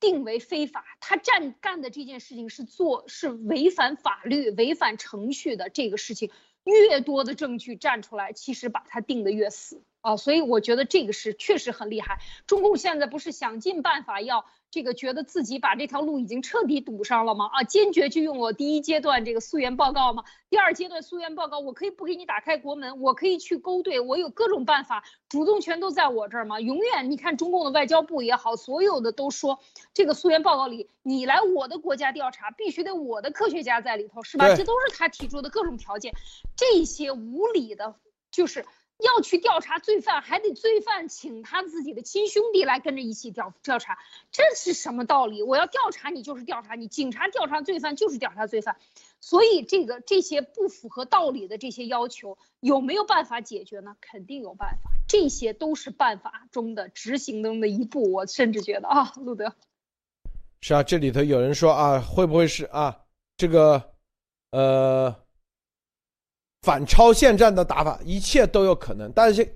[0.04, 6.30] 定为非法，他站干的这件事情是做是违反法律、违反程序的这个事情，
[6.64, 9.82] 越多的证据站出来，其实把他定的越死。
[10.04, 12.20] 啊，所以我觉得这个是确实很厉害。
[12.46, 14.44] 中共现在不是想尽办法要。
[14.70, 17.48] 这个觉得自己把这条路已经彻底堵上了吗？
[17.52, 20.24] 啊，坚决就用我第一阶段这个溯源报告吗？
[20.50, 26.58] 第二阶段溯源报告，我可以不给你打开国门，我可以去勾兑，我有各种办法，主动权都在我这儿吗？
[26.58, 29.60] 永远，你看中共的外交部也好，所有的都说
[29.92, 34.56] 这个溯源报告里，你来我的国家调查，必须得我的科学家在里头，是吧？
[34.56, 36.12] 这都是他提出的各种条件，
[36.56, 37.94] 这些无理的，
[38.32, 38.66] 就是
[38.98, 43.98] 要去调查罪犯，还得罪犯请他自己的亲兄弟来跟着一起调调查，
[44.30, 45.42] 这是什么道理？
[45.42, 48.76] 我要调查你就是调查你，警察调查罪犯就是调查罪犯，
[49.20, 53.96] 所以这个这些不符合道理的这些要求有没有办法解决呢？
[54.00, 58.12] 肯定有办法，这些都是办法中的执行中的一步。
[58.12, 59.54] 我甚至觉得啊，路德，
[60.60, 63.00] 是啊，这里头有人说啊，会不会是啊
[63.36, 63.92] 这个
[64.52, 65.23] 呃？
[66.64, 69.12] 反超限战的打法，一切都有可能。
[69.12, 69.46] 但是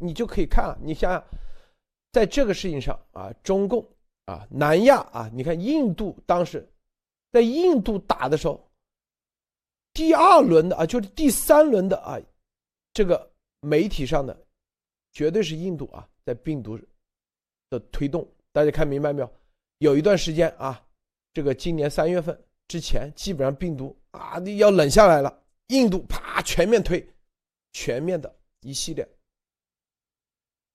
[0.00, 1.22] 你就可以看啊，你想想，
[2.10, 3.86] 在这个事情上啊，中共
[4.24, 6.66] 啊，南亚啊，你看印度当时
[7.30, 8.66] 在印度打的时候，
[9.92, 12.18] 第二轮的啊，就是第三轮的啊，
[12.94, 14.34] 这个媒体上的
[15.12, 16.78] 绝对是印度啊，在病毒
[17.68, 19.30] 的推动，大家看明白没有？
[19.80, 20.82] 有一段时间啊，
[21.34, 25.43] 这个今年三月份之前，基本上病毒啊要冷下来了。
[25.68, 27.06] 印度啪全面推，
[27.72, 29.08] 全面的一系列，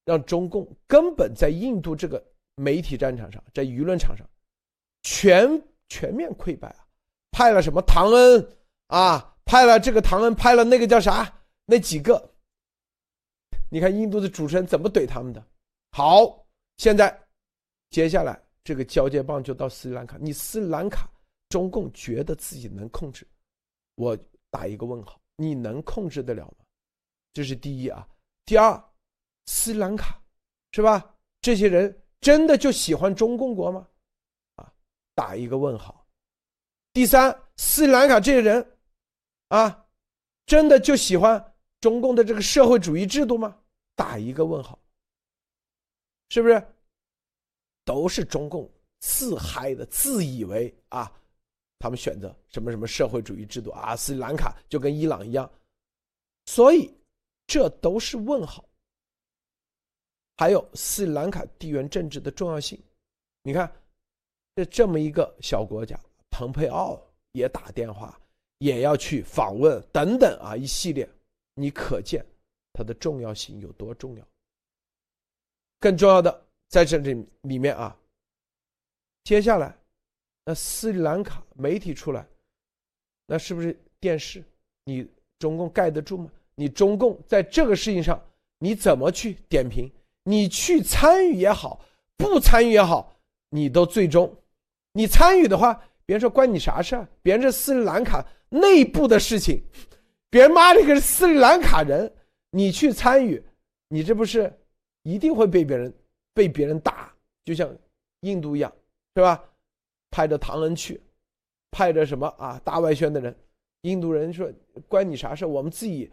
[0.04, 2.20] 让中共根本在印度这个
[2.56, 4.28] 媒体战场上，在舆论场上，
[5.02, 5.48] 全
[5.88, 6.86] 全面溃败啊！
[7.30, 8.56] 派了什么唐恩
[8.88, 9.36] 啊？
[9.44, 11.40] 派了这个唐恩，派了那个叫啥？
[11.64, 12.34] 那几个？
[13.70, 15.46] 你看印度的主持人怎么怼他们的？
[15.92, 16.44] 好，
[16.78, 17.16] 现在
[17.90, 21.08] 接下来这个交接棒就到斯里兰卡，你斯里兰卡
[21.48, 23.24] 中共觉得自己能控制，
[23.94, 24.18] 我。
[24.50, 26.64] 打一个问号，你能控制得了吗？
[27.32, 28.06] 这是第一啊。
[28.44, 28.92] 第二，
[29.46, 30.20] 斯里兰卡，
[30.72, 31.16] 是吧？
[31.40, 33.88] 这些人真的就喜欢中共国吗？
[34.56, 34.72] 啊，
[35.14, 36.06] 打一个问号。
[36.92, 38.78] 第三，斯里兰卡这些人，
[39.48, 39.86] 啊，
[40.46, 43.56] 真的就喜欢中共的这个社会主义制度吗？
[43.94, 44.78] 打一个问号。
[46.30, 46.74] 是不是？
[47.84, 48.70] 都是中共
[49.00, 51.10] 自嗨的，自以为啊。
[51.80, 53.96] 他们选择什么什么社会主义制度啊？
[53.96, 55.50] 斯里兰卡就跟伊朗一样，
[56.44, 56.94] 所以
[57.46, 58.62] 这都是问号。
[60.36, 62.78] 还有斯里兰卡地缘政治的重要性，
[63.42, 63.72] 你看，
[64.54, 65.98] 这这么一个小国家，
[66.30, 67.00] 蓬佩奥
[67.32, 68.20] 也打电话，
[68.58, 71.08] 也要去访问等等啊，一系列，
[71.54, 72.22] 你可见
[72.74, 74.28] 它的重要性有多重要。
[75.78, 77.98] 更重要的在这里里面啊，
[79.24, 79.79] 接下来。
[80.44, 82.26] 那斯里兰卡媒体出来，
[83.26, 84.42] 那是不是电视？
[84.84, 85.06] 你
[85.38, 86.30] 中共盖得住吗？
[86.54, 88.20] 你中共在这个事情上
[88.58, 89.90] 你怎么去点评？
[90.24, 91.80] 你去参与也好，
[92.16, 93.16] 不参与也好，
[93.48, 94.34] 你都最终，
[94.92, 97.08] 你参与的话，别人说关你啥事儿？
[97.22, 99.62] 别人是斯里兰卡内部的事情，
[100.28, 102.12] 别人妈的可是斯里兰卡人，
[102.50, 103.42] 你去参与，
[103.88, 104.52] 你这不是
[105.02, 105.94] 一定会被别人
[106.34, 107.14] 被别人打？
[107.44, 107.74] 就像
[108.20, 108.70] 印度一样，
[109.14, 109.42] 是吧？
[110.10, 111.00] 派着唐恩去，
[111.70, 113.34] 派着什么啊大外宣的人，
[113.82, 114.52] 印度人说
[114.88, 115.46] 关你啥事？
[115.46, 116.10] 我们自己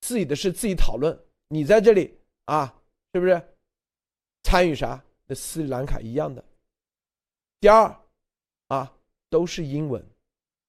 [0.00, 1.18] 自己的事自己讨论。
[1.48, 2.72] 你在这里啊，
[3.12, 3.40] 是不是
[4.42, 5.02] 参与啥？
[5.26, 6.44] 那斯里兰卡一样的。
[7.60, 7.94] 第二
[8.68, 8.96] 啊，
[9.28, 10.04] 都是英文，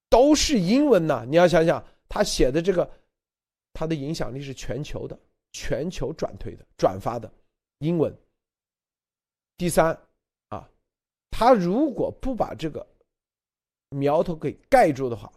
[0.09, 1.26] 都是英文呐！
[1.28, 2.89] 你要想想，他写的这个，
[3.71, 5.17] 他的影响力是全球的，
[5.51, 7.32] 全球转推的、转发的
[7.80, 8.15] 英文。
[9.57, 9.97] 第三。
[11.43, 12.87] 他如果不把这个
[13.89, 15.29] 苗头给盖住的话，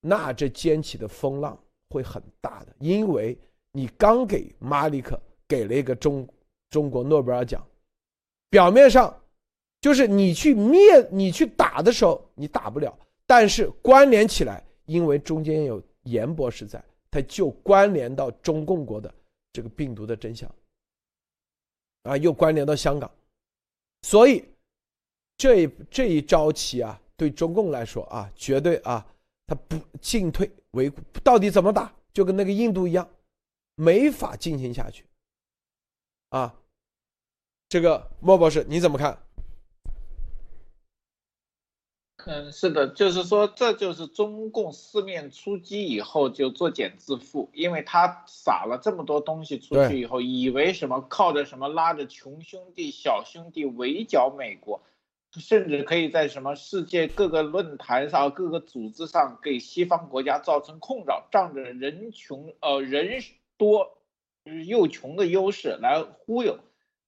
[0.00, 2.74] 那这掀起的风浪会很大的。
[2.78, 3.38] 因为
[3.70, 6.26] 你刚给马里克给了一个中
[6.70, 7.62] 中国诺贝尔奖，
[8.48, 9.14] 表面上
[9.82, 10.80] 就是你去灭
[11.10, 19.14] 你去打的时候你打不了，但是关联起来，因为中间有严博士在，他就关联到中共国的
[19.52, 20.50] 这个病毒的真相，
[22.04, 23.10] 啊，又关联到香港，
[24.00, 24.42] 所以。
[25.36, 29.04] 这一这一招棋啊，对中共来说啊，绝对啊，
[29.46, 33.08] 他不进退维谷，到底怎么打，就跟那个印度一样，
[33.74, 35.04] 没法进行下去。
[36.30, 36.54] 啊，
[37.68, 39.18] 这个莫博士你怎么看？
[42.26, 54.80] 嗯，是的，就是说，这就是中共四面出击以后就作茧自缚，因为他撒了这么多东西出去以后，以为什么靠着什么拉着穷兄弟小兄弟围剿美国。
[55.40, 63.20] 甚至可以在什么世界各个论坛上、各个组织上给西方国家造成困扰，仗着人穷呃人
[63.56, 63.98] 多
[64.66, 66.58] 又穷的优势来忽悠。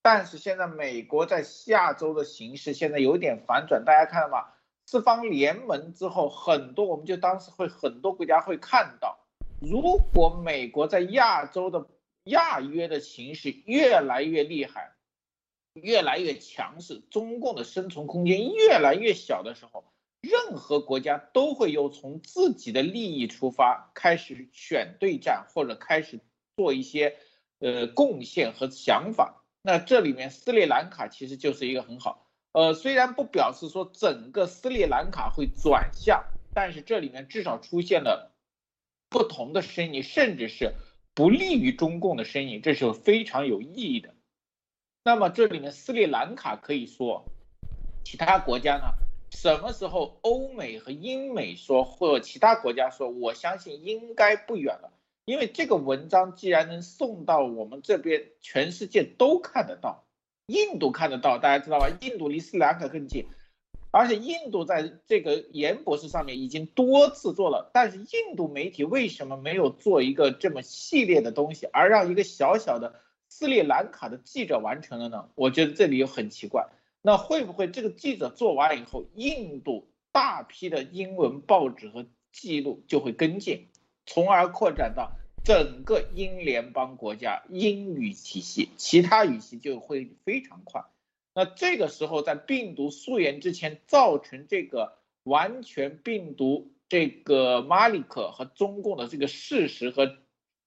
[0.03, 4.47] 但是现在美国在亚洲的形势现在有点反转，大家看到吗？
[4.87, 9.19] 四方联盟之后，很多我们就当时会很多国家会看到，
[9.61, 11.87] 如果美国在亚洲的
[12.25, 14.96] 亚约的形势越来越厉害。
[15.83, 19.85] 越来越强势，中共的生存空间越来越小的时候，
[20.21, 26.21] 任何国家都会由从自己的利益出发，开始选对战或者开始
[26.57, 27.17] 做一些
[27.59, 29.45] 呃贡献和想法。
[29.63, 36.25] 那这里面斯里兰卡其实就是一个很好，呃，虽然不表示说整个斯里兰卡会转向，
[36.55, 38.33] 但是这里面至少出现了
[39.11, 40.73] 不同的声音，甚至是
[41.15, 44.15] 不利于中共的声音，这是非常有意义的。
[45.07, 47.27] 那么这里面斯里兰卡可以说，
[48.05, 48.87] 其他国家呢？
[49.31, 54.91] 什么时候欧美和英美说，或者其他国家说，我相信应该不远了。
[55.25, 60.03] 因为这个文章既然能送到我们这边，全世界都看得到，
[60.47, 61.89] 印度看得到，大家知道吧？
[62.01, 63.29] 印度离斯里兰卡更近，
[63.93, 72.97] 而且印度在这个严博士上面已经多次做了，但是印度媒体为什么没有做一个这么系列的东西，而让一个小小的
[73.39, 75.29] 斯里兰卡的记者完成了呢？
[75.35, 76.69] 我觉得这里又很奇怪。
[77.03, 83.69] 那会不会这个记者做完了以后，印度大批的英文报纸和记录就会跟进？
[84.07, 85.13] 从而扩展到
[85.45, 90.87] 整个英联邦国家英语体系，其他语系就会非常快。
[91.35, 100.17] 那这个时候，在病毒溯源之前，造成这个完全病毒这个马里克和中共的这个事实和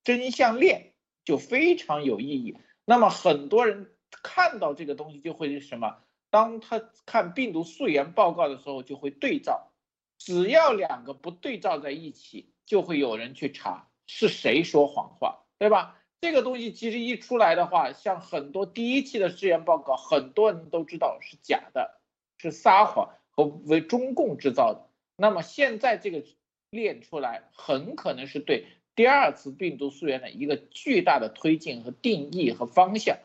[0.03, 0.91] 真相链
[1.25, 2.57] 就非常有意义。
[2.85, 3.91] 那么很多人
[4.23, 5.97] 看到这个东西就会是什么？
[6.29, 9.71] 当他看病毒溯源报告的时候，就会对照，
[10.17, 12.53] 只要两个不对照在一起。
[12.69, 15.97] 就会有人去查是谁说谎话，对吧？
[16.21, 21.99] 这个东西其实一出来的话，像很多第一期的试验报告，很多人都知道是假的，
[22.37, 24.87] 是撒谎和为中共制造的。
[25.15, 26.23] 那么现在这个
[26.69, 28.67] 练出来，很可能是对
[28.99, 33.17] 第二次病毒溯源的一个巨大的推进和定义和方向。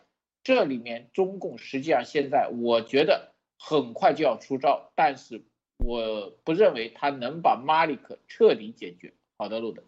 [0.44, 5.42] 这里面中共实际上现在我觉得很快就要出招，但是
[5.84, 9.12] 我不认为他能把马里克彻底解决。
[9.36, 9.82] 好的，路德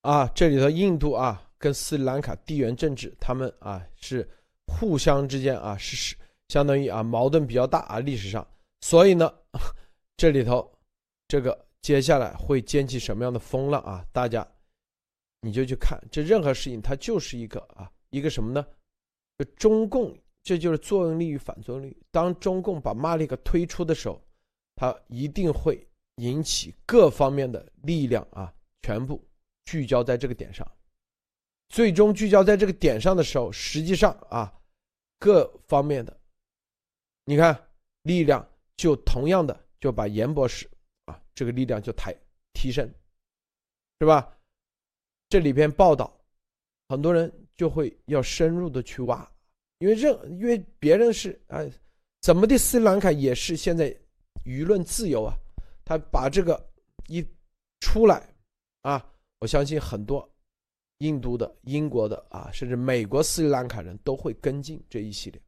[0.00, 4.26] 啊，这里头印度啊跟斯里兰卡地缘政治，他们啊是
[4.68, 6.16] 互相之间啊是是
[6.48, 8.48] 相当于啊矛盾比较大啊历史上，
[8.80, 9.30] 所以呢
[10.16, 10.66] 这里头
[11.26, 14.02] 这个接下来会掀起什么样的风浪啊？
[14.14, 14.48] 大家
[15.40, 18.66] 你就去看，这任何事情它就是一个啊一个什么呢？
[19.56, 21.96] 中共这就是作用力与反作用力。
[22.10, 24.22] 当中共把马里克推出的时候，
[24.76, 25.84] 他一定会。
[26.20, 29.24] 引起各方面的力量啊，全部
[29.66, 30.68] 聚焦在这个点上，
[31.68, 34.52] 最终聚焦在这个点上的时候，实际上啊，
[35.20, 36.20] 各方面的，
[37.24, 37.68] 你看
[38.02, 38.44] 力量
[38.76, 40.68] 就同样的就把严博士
[41.04, 42.12] 啊这个力量就抬
[42.52, 42.92] 提升，
[44.00, 44.36] 是吧？
[45.28, 46.18] 这里边报道，
[46.88, 49.30] 很多人就会要深入的去挖，
[49.78, 51.60] 因为任因为别人是啊
[52.20, 53.94] 怎么的，斯里兰卡也是现在
[54.44, 55.34] 舆论自由啊。
[55.84, 56.70] 他把这个
[57.06, 57.26] 一
[57.80, 58.28] 出来
[58.82, 60.28] 啊，我相信很多
[60.98, 65.40] 印度的、英国的啊，甚至美国斯里兰卡人都会跟进这一系列。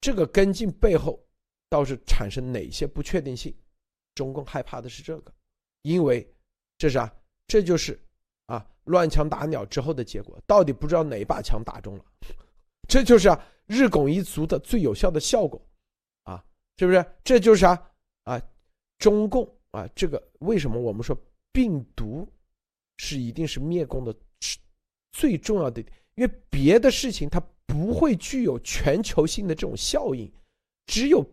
[0.00, 1.18] 这个跟进背后
[1.68, 3.54] 倒是产生哪些不确定性？
[4.14, 5.32] 中共害怕的是这个，
[5.82, 6.30] 因为
[6.76, 7.10] 这是啊，
[7.46, 7.98] 这就是
[8.50, 12.04] 啊乱枪打鸟之后的结果，到底不知道哪把枪打中了，
[12.88, 15.60] 这就是啊日拱一卒的最有效的效果
[16.24, 16.44] 啊，
[16.76, 17.04] 是不是？
[17.22, 17.90] 这就是啊
[18.24, 18.42] 啊
[18.98, 19.48] 中共。
[19.72, 21.16] 啊，这个为什么我们说
[21.52, 22.28] 病毒
[22.96, 24.12] 是一定是灭共的
[25.12, 25.80] 最重要的？
[26.16, 30.28] 因为别的事情它不会具有全球性的这种效应，
[30.86, 31.24] 只有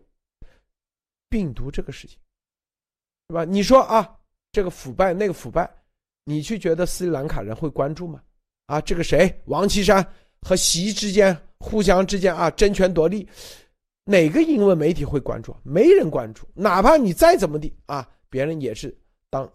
[1.28, 2.16] 病毒这个事情，
[3.28, 3.44] 是吧？
[3.44, 4.20] 你说啊，
[4.52, 5.68] 这个腐败那个腐败，
[6.28, 8.20] 你去觉得斯里兰卡人会关注吗？
[8.66, 10.06] 啊，这个谁王岐山
[10.42, 13.26] 和习之间互相之间啊争权夺利，
[14.04, 15.56] 哪个英文媒体会关注？
[15.62, 18.06] 没人关注，哪怕你再怎么地啊。
[18.28, 18.94] 别人也是
[19.30, 19.50] 当，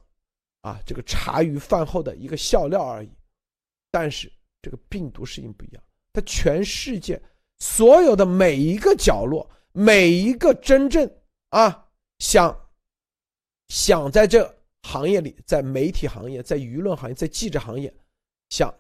[0.62, 3.10] 啊，这个茶余饭后的一个笑料而已。
[3.92, 7.22] 但是这个病毒事情不一样，它全世界
[7.60, 11.08] 所有的每一个角落，每一个真正
[11.50, 11.86] 啊
[12.18, 12.60] 想
[13.68, 14.44] 想在这
[14.84, 17.94] 行业里，在媒体行业，在舆论行业，在记者行业，
[18.50, 18.74] 想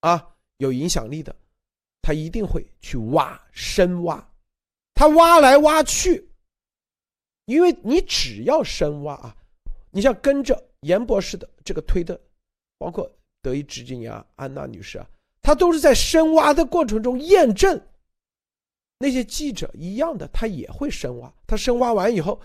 [0.00, 1.34] 啊有影响力的，
[2.00, 4.32] 他一定会去挖深挖，
[4.94, 6.30] 他挖来挖去。
[7.46, 9.36] 因为你只要深挖啊，
[9.90, 12.18] 你像跟着严博士的这个推的，
[12.78, 13.10] 包括
[13.42, 15.06] 德意志经呀、安娜女士啊，
[15.42, 17.78] 他都是在深挖的过程中验证。
[18.98, 21.32] 那些记者一样的，他也会深挖。
[21.46, 22.40] 他深挖完以后，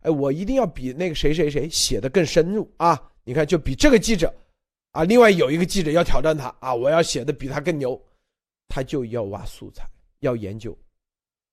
[0.00, 3.10] 哎，我一定要比那个谁谁谁写的更深入啊！
[3.24, 4.32] 你看，就比这个记者
[4.92, 8.00] 啊，另外有一个记者要挑战他啊，我要写的比他更牛，
[8.68, 9.88] 他就要挖素材，
[10.20, 10.76] 要研究，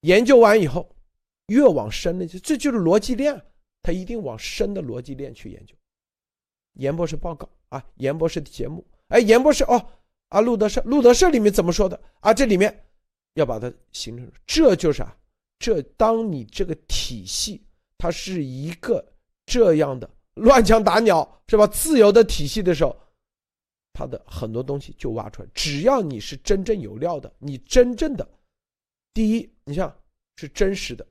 [0.02, 0.88] 研究完以后。
[1.48, 3.38] 越往深的，这就是逻辑链，
[3.84, 5.76] 他一定往深的逻辑链去研究。
[6.76, 9.86] 严博士报告啊，严博士的节目，哎，严博士哦，
[10.30, 12.34] 啊，路德社，路德社里面怎么说的啊？
[12.34, 12.84] 这里面
[13.36, 15.18] 要把它形成，这就是啊，
[15.60, 17.64] 这当你这个体系
[17.98, 19.06] 它是一个
[19.45, 21.68] 这样的乱枪打鸟是吧？
[21.68, 22.98] 自由的体系的时候，
[23.94, 25.49] 它的很多东西就挖出来。
[25.53, 28.28] 只要你是真正有料的，你真正的
[29.14, 29.94] 第一，你像
[30.38, 31.06] 是真实的，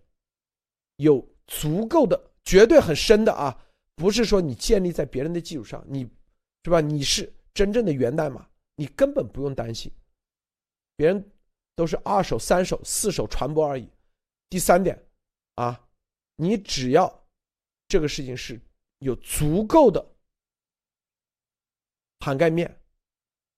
[0.97, 3.57] 有足够的，绝对很深的啊，
[3.95, 6.09] 不是说你建立在别人的基础上，你
[6.65, 6.81] 是吧？
[6.81, 8.47] 你是真正的源代码。
[8.77, 9.93] 你根本不用担心，
[10.97, 11.31] 别人
[11.81, 13.89] 都是二手、三手、四手传播而已。
[14.51, 15.03] 第三点，
[15.55, 15.89] 啊，
[16.37, 17.27] 你只要
[17.89, 18.61] 这个事情是
[18.99, 20.15] 有足够的
[22.19, 22.79] 涵盖面，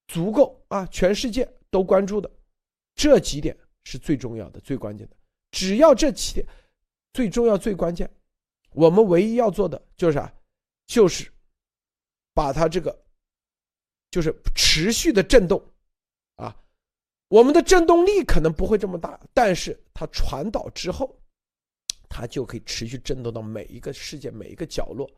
[0.07, 2.31] 足够啊，全世界都关注的，
[2.95, 5.17] 这几点是最重要的、最关键的。
[5.51, 6.47] 只要这几点
[7.13, 8.09] 最重要、最关键，
[8.71, 10.33] 我们唯一要做的就是啥？
[10.87, 11.29] 就是
[12.33, 12.97] 把它这个。
[14.13, 15.59] 就是持续的震动，
[16.37, 16.55] 啊，
[17.33, 21.19] 我们的震动力可能不会这么大，但是它传导之后，
[22.07, 25.11] 它就可以持续震动到每一个世界每一个角落。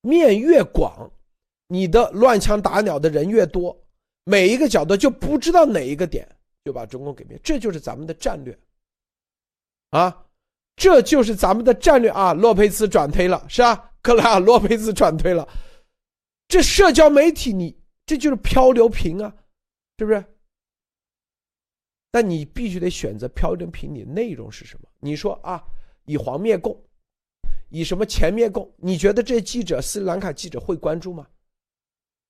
[0.00, 1.12] 面越广，
[1.68, 3.78] 你的乱枪打鸟的人越多，
[4.24, 6.26] 每一个角度就不知道哪一个点
[6.64, 8.58] 就把中共给灭，这就是咱们的战略，
[9.90, 10.24] 啊，
[10.74, 12.32] 这就是咱们的战略啊！
[12.32, 13.92] 洛佩兹转推了，是吧？
[14.00, 15.46] 克莱尔洛佩兹转推了。
[16.48, 17.76] 这社交媒体，你
[18.06, 19.34] 这就是漂流瓶啊，
[19.98, 20.24] 是不是？
[22.14, 24.88] 但你必须得选择漂流瓶里内容是什么？
[25.00, 25.60] 你说啊，
[26.04, 26.80] 以黄灭共，
[27.70, 28.72] 以什么前灭共？
[28.76, 31.26] 你觉得这记者斯里兰卡记者会关注吗？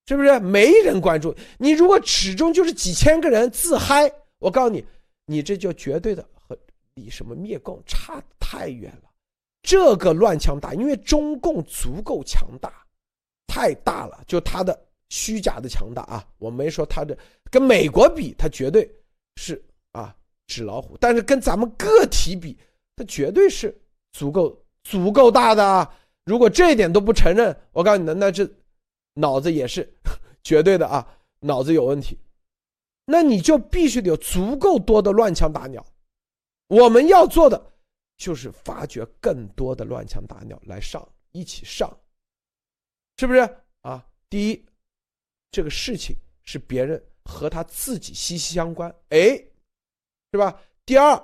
[0.06, 0.40] 是不是？
[0.40, 1.36] 没人关注。
[1.58, 4.82] 你如果始终就是几千个人自嗨，我告诉你，
[5.26, 6.56] 你这就绝对的和
[6.94, 9.10] 以什么灭共差太远了。
[9.60, 12.72] 这个乱枪打，因为中共足够强大。
[13.46, 16.26] 太大了，就他的虚假的强大啊！
[16.38, 17.14] 我没说他的
[17.50, 18.90] 跟美国比，他绝对
[19.36, 19.62] 是
[20.46, 22.58] 纸老虎，但是跟咱们个体比，
[22.96, 23.76] 它绝对是
[24.12, 25.96] 足够足够大的啊！
[26.24, 28.48] 如果这一点都不承认，我告诉你，那这
[29.14, 29.92] 脑子也是
[30.42, 31.06] 绝对的啊，
[31.40, 32.18] 脑子有问题。
[33.06, 35.84] 那你就必须得有足够多的乱枪打鸟。
[36.68, 37.72] 我们要做的
[38.16, 41.94] 就是发掘更多的乱枪打鸟来上，一起上。
[43.18, 43.40] 是不是
[43.82, 44.04] 啊？
[44.30, 44.64] 第一，
[45.50, 49.38] 这个事情是别人和他自己息息相关，哎，
[50.34, 50.60] 是吧？
[50.84, 51.14] 第二，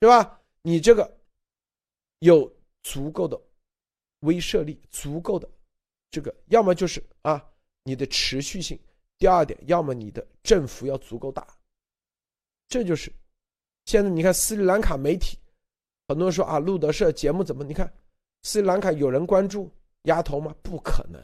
[0.00, 0.40] 是吧？
[0.62, 1.18] 你这个
[2.20, 2.50] 有
[2.82, 3.38] 足够的
[4.20, 5.46] 威慑力，足够的
[6.10, 7.44] 这个，要么就是啊，
[7.84, 8.78] 你的持续性；
[9.18, 11.46] 第二点，要么你的振幅要足够大。
[12.66, 13.12] 这就是
[13.84, 15.38] 现在你看斯里兰卡媒体，
[16.08, 17.62] 很多人说啊，路德社节目怎么？
[17.62, 17.92] 你看
[18.42, 19.70] 斯里兰卡有人关注。
[20.06, 20.54] 丫头吗？
[20.62, 21.20] 不可能，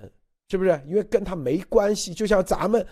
[0.49, 0.71] 是不是？
[0.89, 2.13] 因为跟他没关系。
[2.13, 2.85] 就像咱们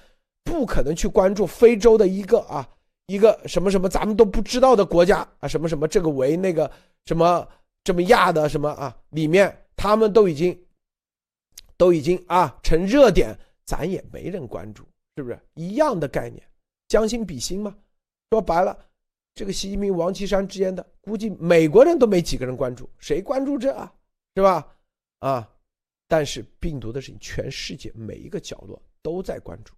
[0.45, 2.69] 不可能去关注非洲的一个啊，
[3.11, 6.71] 一个什么什么咱们都不知道的国家啊，什么什么这个为那个
[7.07, 7.49] 什么
[7.83, 10.57] 这么亚的什么啊，里面他们都已经
[11.77, 14.85] 都已经啊成热点，咱也没人关注，
[15.17, 16.41] 是不是一样的概念？
[16.87, 17.77] 将心比心嘛。
[18.31, 18.79] 说白了，
[19.35, 23.93] 这个习近平、王岐山之间的，估计美国人都没几个人关注，谁关注这啊？
[24.37, 24.65] 是吧？
[25.19, 25.51] 啊。
[26.07, 29.75] 但是病毒的事情，全世界每一个角落都在关注。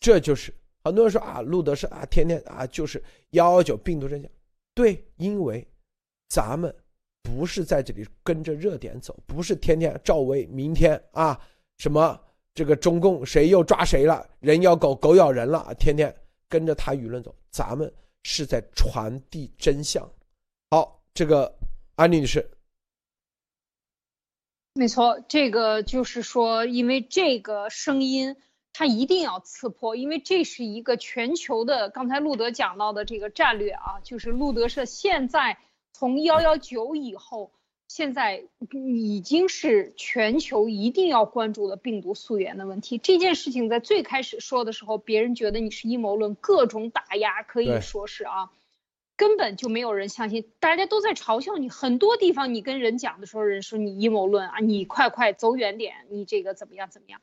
[0.00, 0.52] 这就是
[0.84, 4.30] 很多人说啊，路德是啊，天天啊就是幺幺九病毒真相。
[4.74, 5.66] 对，因为
[6.28, 6.74] 咱们
[7.22, 11.40] 不是在这里跟着热点走，不是天天赵薇明天啊
[11.78, 12.20] 什么
[12.54, 16.14] 这个中共谁又抓谁了，人咬狗狗咬人了，天天
[16.48, 17.34] 跟着他舆论走。
[17.50, 17.92] 咱们
[18.22, 20.10] 是在传递真相。
[20.70, 21.54] 好，这个
[21.96, 22.50] 安妮女士。
[24.74, 28.34] 没错，这个就是说，因为这个声音
[28.72, 31.90] 它一定要刺破，因为这是一个全球的。
[31.90, 35.58] 刚才路德讲到的这个战略啊，就是路德社现在
[35.92, 37.52] 从幺幺九以后，
[37.88, 42.96] 现在已经是全球一定要关注的病毒溯源的问题。
[42.96, 48.50] 这件事情在最开始说的时候，别人觉得你是阴谋论，各种打压，可以说是啊。
[49.14, 51.68] 根本就没有人相信，大家都在嘲笑你。
[51.68, 57.20] 很多地方你跟人讲的时候，人说你阴谋论啊，你快快走远点，你这个怎么样怎么样？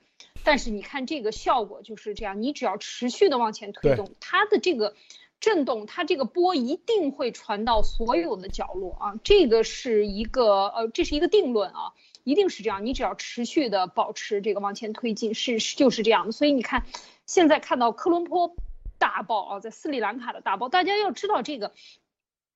[0.49, 4.95] 但是你看这个效果就是这样，你只要持续的往前推动，它的这个
[5.39, 9.13] 震动，它这个波一定会传到所有的角落啊。
[9.23, 11.93] 这个是一个呃，这是一个定论啊，
[12.23, 12.83] 一定是这样。
[12.83, 16.31] 你只要持续的保持这个往前推进，是就是这样的。
[16.31, 16.87] 所以你看，
[17.27, 18.55] 现在看到科伦坡。
[18.97, 21.71] 大爆啊，在斯里兰卡的大爆，大家要知道这个，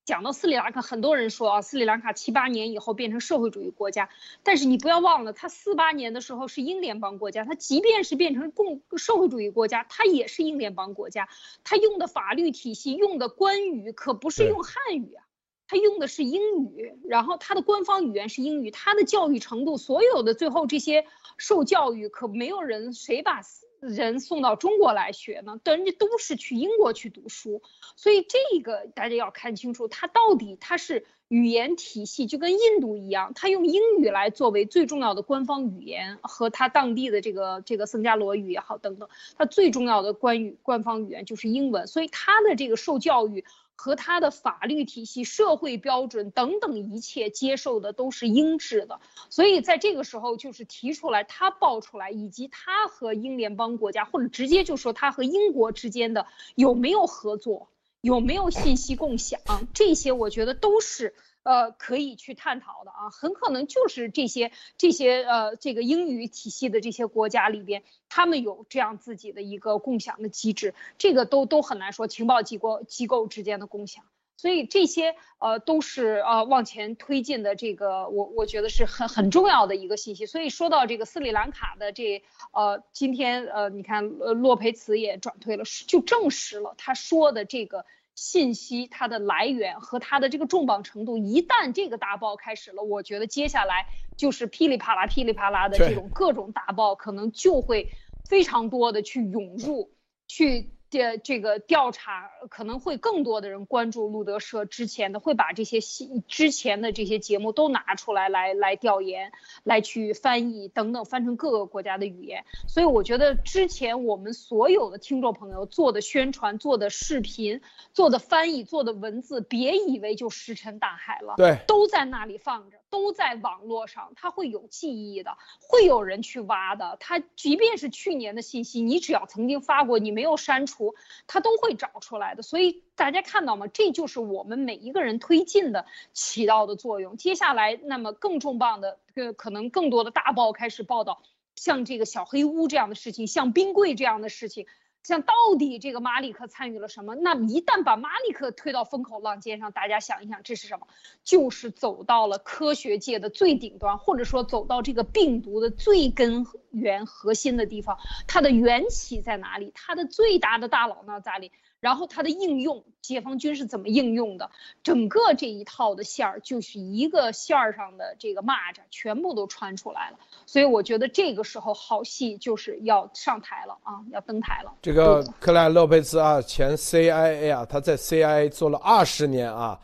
[0.06, 4.10] 讲到斯里兰卡，很多人说啊，斯里兰卡七八年以后变成社会主义国家，
[4.44, 11.30] 但是你不要忘了，它四八年的时候是英联邦国家，它即便是变成共社会主义国家，它也是英联邦国家，
[11.64, 15.24] 它用的法律体系、用的官语可不是用汉语啊，
[15.68, 21.06] 它用的是英语，然后它的官方语言是英语，它的教育程度，所有的最后这些
[21.38, 23.42] 受教育，可没有人谁把。
[23.84, 27.62] 人送到中国来学呢，人家都是去英国去读书，
[27.96, 43.44] 所以这个大家要看清楚，它到底它是语言体系就跟印度一样，它用英语来作为最重要的官方语言，和它当地的这个这个僧伽罗语也好等等，它最重要的官语官方语言就是英文，所以它的这个受教育。
[43.76, 57.70] 和他的法律体系、社会标准等等一切接受的都是英制的，所以在这个时候就是提出来他爆出来，以及他和英联邦国家或者直接就说他和英国之间的有没有合作，
[58.02, 59.42] 有没有信息共享，
[59.74, 61.16] 这些我觉得都是。
[61.44, 74.06] 呃，可以去探讨的啊，很可能就是这些这些呃，这个英语体系的这些国家里边，他们有这样自己的一个共享的机制，这个都都很难说情报机构机构之间的共享，
[74.38, 80.26] 所以这些呃都是呃往前推进的这个，我我觉得是很很重要的一个信息。
[80.26, 87.86] 所以说到这个斯里兰卡的这呃，今天呃，你看呃洛佩茨也转推了，就证实了他说的这个。
[88.16, 93.88] 信息它的来源和它的这个重磅程度，一旦这个大爆开始了，我觉得接下来
[94.18, 97.92] 就是噼里啪啦、噼里啪啦的这种各种大爆，可能就会
[98.30, 99.92] 非常多的去涌入
[100.28, 100.72] 去。
[100.94, 109.32] 这这个调查可能会更多的人关注路德社之前的，会把这些新之前的这些节目都拿出来来来调研，
[109.64, 112.46] 来去翻译等等，翻成各个国家的语言。
[112.68, 117.62] 所以我觉得之前我们所有的听众朋友做的宣传、做的视频、
[117.92, 122.78] 做的翻译、做的文字，别以为就石沉大海了，对，都在那里放着。
[122.94, 126.96] 都在网络上，它会有记忆的，会有人去挖的。
[127.00, 130.94] 它即便是去年的信息，你只要曾经发过，你没有删除，
[131.26, 132.44] 它都会找出来的。
[132.44, 133.66] 所以大家看到吗？
[133.66, 137.18] 这就是我们每一个人推进的起到的作用。
[137.18, 141.24] 接下来，那么更重磅的，呃，可能更多的大报开始报道，
[141.56, 144.68] 像这个小黑屋这样的事情，像冰柜这样的事情。
[145.04, 147.14] 像到底这个马里克参与了什么？
[147.14, 150.88] 那一旦把马里克推到风口浪尖上，大家想一想，这是什么？
[151.24, 158.00] 就是走到了科学界的最顶端，或者说走到这个病毒的最根源核心的地方。
[158.28, 159.72] 它的缘起在哪里？
[159.76, 161.52] 它的最大的大佬呢在哪里？
[161.84, 164.50] 然后它的应用，解放军是怎么应用的？
[164.84, 170.18] 整个这一套的线儿，就是一个线儿上的这个蚂蚱，全部都穿出来了。
[170.46, 174.74] 所以我觉得这个时候好戏就是要上台了啊，要登台了。
[174.82, 179.78] 这个克莱洛佩兹啊，前 CIA 啊，他在 CIA 做了二十年啊，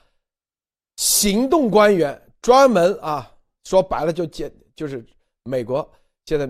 [0.96, 3.30] 行动官员，专门啊，
[3.66, 5.06] 说白了就接就是
[5.44, 5.86] 美国
[6.28, 6.48] 现在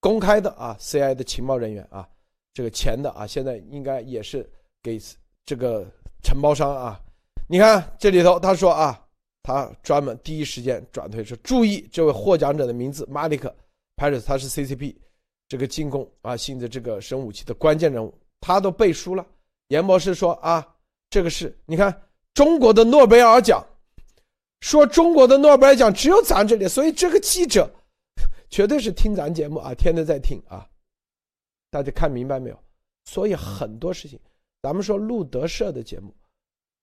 [0.00, 2.08] 公开的啊，CIA 的情报人员啊。
[2.52, 4.48] 这个钱的啊，现在应该也是
[4.82, 5.00] 给
[5.44, 5.86] 这个
[6.22, 7.00] 承包商啊。
[7.48, 9.00] 你看这里头，他说啊，
[9.42, 13.48] 他专门第一时间转推说，注意这位获奖者的名字马里克·
[13.96, 14.94] 帕里斯，他是 CCP
[15.48, 19.26] 这个进攻啊新的这个生武器的关键人物，他都背书了。
[19.68, 20.66] 严博士说啊，
[21.08, 22.02] 这个是你看
[22.34, 23.64] 中国的诺贝尔奖，
[24.60, 27.68] 说中国的诺贝尔奖只有咱这里，所以这个记者
[28.50, 30.66] 绝对是听咱节目啊，天天在听啊。
[31.70, 32.64] 大家看明白没有？
[33.04, 34.20] 所以很多事情，
[34.60, 36.14] 咱们说路德社的节目，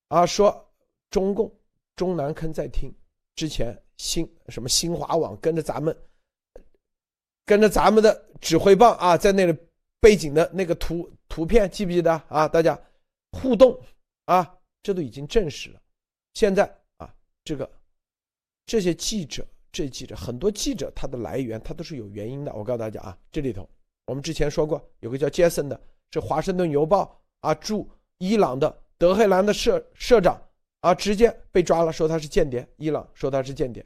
[0.07, 0.67] 啊，说
[1.09, 1.53] 中共
[1.95, 2.91] 中南坑在听，
[3.35, 5.95] 之前新什么新华网跟着咱们，
[7.45, 9.57] 跟着咱们的指挥棒啊，在那里
[9.99, 12.47] 背景的那个图图片记不记得啊？
[12.47, 12.77] 大家
[13.31, 13.79] 互动
[14.25, 15.81] 啊，这都已经证实了。
[16.33, 16.65] 现在
[16.97, 17.69] 啊，这个
[18.65, 22.53] 这些记者，这记者很多记者他的来源他都是有原因的。
[22.53, 23.69] 我告诉大家啊，这里头。
[24.07, 25.79] 我们之前说过，有个叫杰森的，
[26.11, 30.41] 是华盛顿邮报啊驻伊朗的德黑兰的社社长
[30.79, 32.67] 啊，直接被抓了，说他是间谍。
[32.77, 33.85] 伊朗说他是间谍，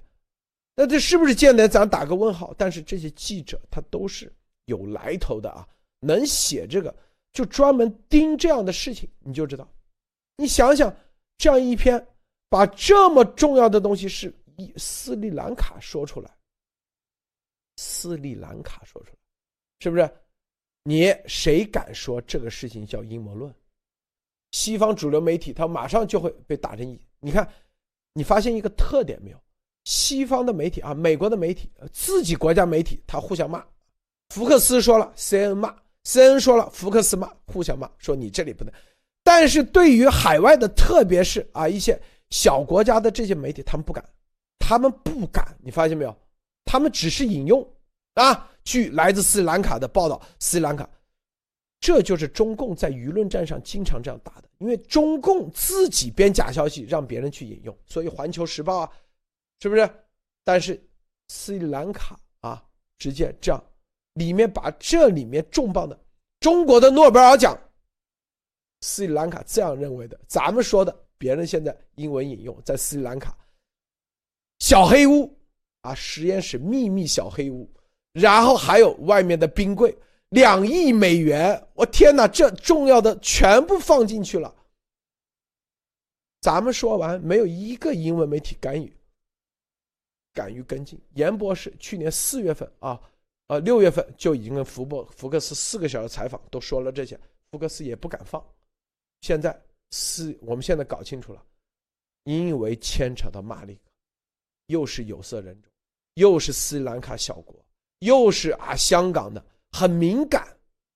[0.76, 1.68] 那这是不是间谍？
[1.68, 2.54] 咱打个问号。
[2.58, 4.32] 但是这些记者他都是
[4.66, 5.68] 有来头的啊，
[6.00, 6.96] 能写这个
[7.34, 9.68] 就专门盯这样的事情，你就知道。
[10.38, 10.96] 你想想，
[11.38, 12.08] 这样一篇
[12.48, 16.30] 把这么重要的东西是以斯里兰卡说出来，
[17.78, 19.21] 斯里兰卡说出来。
[19.82, 20.10] 是不是？
[20.84, 23.54] 你谁敢说这个事情叫阴谋论？
[24.52, 27.00] 西方主流媒体他马上就会被打成一。
[27.20, 27.48] 你看，
[28.14, 29.38] 你发现一个特点没有？
[29.86, 33.66] 西方的媒体啊，美国的媒体，自己国家媒体，他互相骂。
[34.30, 38.72] 福克斯说了，C N 骂，C N 说了，福克斯骂，互相骂，说你这里不能。
[39.24, 42.00] 但是对于海外的，特别是啊一些
[42.30, 44.04] 小国家的这些媒体，他们不敢，
[44.60, 46.16] 他们不敢，你发现没有？
[46.66, 47.68] 他们只是引用
[48.16, 50.90] 啊，据来自斯里兰卡的报道，斯里兰卡，
[51.80, 58.92] 这就是中共在舆论战上经常这样打的，因为中共自己编假消息让别人去引用，所以《环球时报》啊，
[59.62, 59.90] 是不是？
[60.44, 60.82] 但是
[61.30, 62.62] 斯里兰卡啊，
[62.98, 63.64] 直接这样，
[64.16, 65.98] 里面把这里面重磅的
[66.42, 67.58] 中国的诺贝尔奖，
[68.82, 73.38] 斯里兰卡这样认为的，咱们说的，别人现在英文引用，在斯里兰卡
[74.60, 75.34] 小黑屋。
[75.82, 75.96] 啊！
[75.96, 77.68] 实验室秘密小黑屋，
[78.14, 79.96] 然后还有外面的冰柜，
[80.30, 81.68] 两亿美元！
[81.74, 84.54] 我天哪，这重要的全部放进去了。
[86.42, 88.92] 咱们说完，没有一个英文媒体敢于
[90.34, 91.00] 敢于跟进。
[91.14, 93.00] 严博士去年四月份啊，
[93.48, 97.20] 呃六月份就已经跟福伯福克斯四个小时采访都说了这些，
[97.52, 98.44] 福克斯也不敢放。
[99.22, 99.56] 现在
[99.92, 101.46] 是我们现在搞清楚了，
[102.24, 103.80] 因为牵扯到马里，
[104.66, 105.72] 又是有色人种。
[106.16, 107.56] 又是斯里兰卡小国，
[108.02, 110.48] 又是啊香港的很敏感，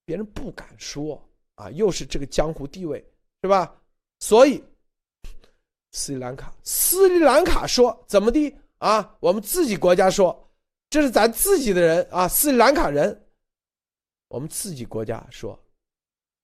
[0.06, 1.20] 别人不敢说
[1.56, 3.04] 啊，又是这个江湖地位
[3.42, 3.76] 是吧？
[4.20, 4.64] 所以
[5.92, 9.18] 斯里兰卡，斯里兰卡说怎么的啊？
[9.20, 10.50] 我们自己国家说
[10.90, 13.28] 这是咱自己的人啊，斯里兰卡人，
[14.28, 15.58] 我们自己国家说，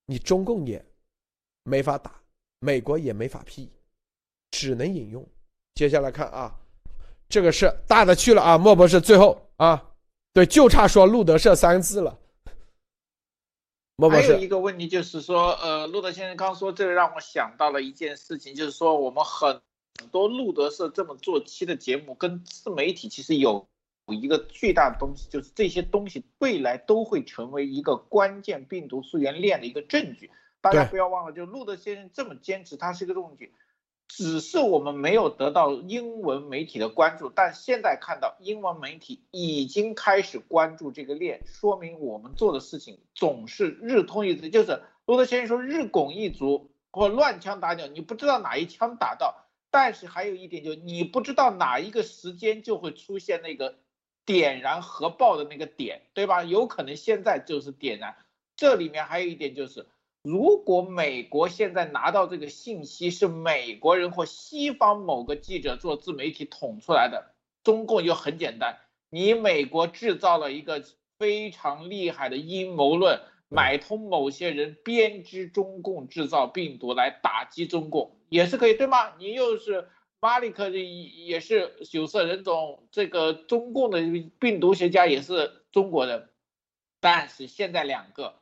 [0.05, 0.83] 你中共也
[1.63, 2.21] 没法打，
[2.59, 3.71] 美国也没法批，
[4.51, 5.27] 只能引用。
[5.75, 6.57] 接下来看啊。
[7.27, 9.81] 这个是大的去了啊，莫博士最后啊，
[10.33, 12.17] 对，就差说路德社三个字了。
[14.09, 19.61] 还有一个问题就是说，呃，路德先生刚说这个让我想到了一件事情，就是说我们很
[20.09, 23.67] 多路德社这么做期的节目跟自媒体其实有
[24.07, 30.31] 有一个巨大的东西，就是这些东西未来都会成为一个关键病毒溯源链的一个证据。
[30.61, 33.53] 大家不要忘了，就路德先生这么坚持，他是一个证据。
[34.13, 44.49] 只是我们没有得到英文媒体的关注，但现在看到英文媒体已经开始关注这个链，说明我们做的事情总是日通一致。
[44.49, 53.79] 就是罗德先生说日拱一卒或乱枪打鸟，你不知道哪一枪打到，但是还有一点就你不知道哪一个时间就会出现那个
[54.25, 56.43] 点燃核爆的那个点，对吧？
[56.43, 58.17] 有可能现在就是点燃。
[58.57, 59.87] 这里面还有一点就是。
[60.23, 67.33] 如果美国现在拿到这个信息是美国人或西方某个记者做自媒体捅出来的，
[67.63, 68.77] 中共就很简单，
[69.09, 70.83] 你美国制造了一个
[71.17, 73.19] 非常厉害的阴谋论，
[73.49, 79.15] 买通某些人编织中共制造病毒来打击中共，也是可以对吗？
[79.17, 79.87] 你又是
[80.19, 83.99] 马里克的，也是有色人种，这个中共的
[84.37, 86.29] 病毒学家也是中国人，
[86.99, 88.40] 但是现在两个。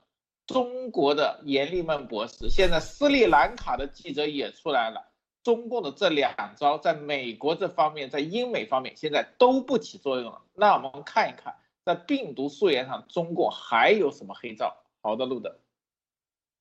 [0.49, 4.99] 中国的严立孟博士，现在斯里兰卡的记者也出来了。
[5.43, 10.41] 中共的这两招，在美国这方面，在英美方面，现在都不起作用了。
[10.55, 11.53] 那我们看一看，
[11.85, 14.75] 在病毒溯源上，中共还有什么黑招？
[15.01, 15.55] 好的，路的。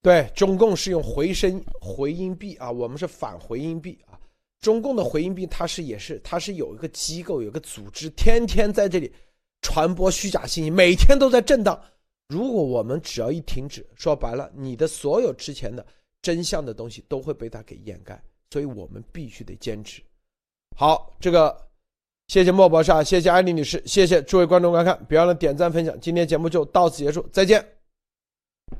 [0.03, 4.21] 对，中共是用回声回音壁啊，我们是反回音壁啊。
[4.61, 9.11] 中共的回音壁，它是也是，它是有一个机构，有个组织，天天在这里
[9.63, 11.83] 传播虚假信息，每天都在震荡。
[12.29, 15.85] 如果我们只要一停止，说白了，你的所有之前的
[16.21, 20.03] 真相的东西都会被它给掩盖，所以我们必须得坚持。
[20.77, 21.57] 好，这个
[22.27, 25.99] 谢谢莫博士啊，谢谢安妮女士，谢谢诸位观众观看，别忘了点赞分享。
[26.01, 27.78] 今天节目就到此结束，再见。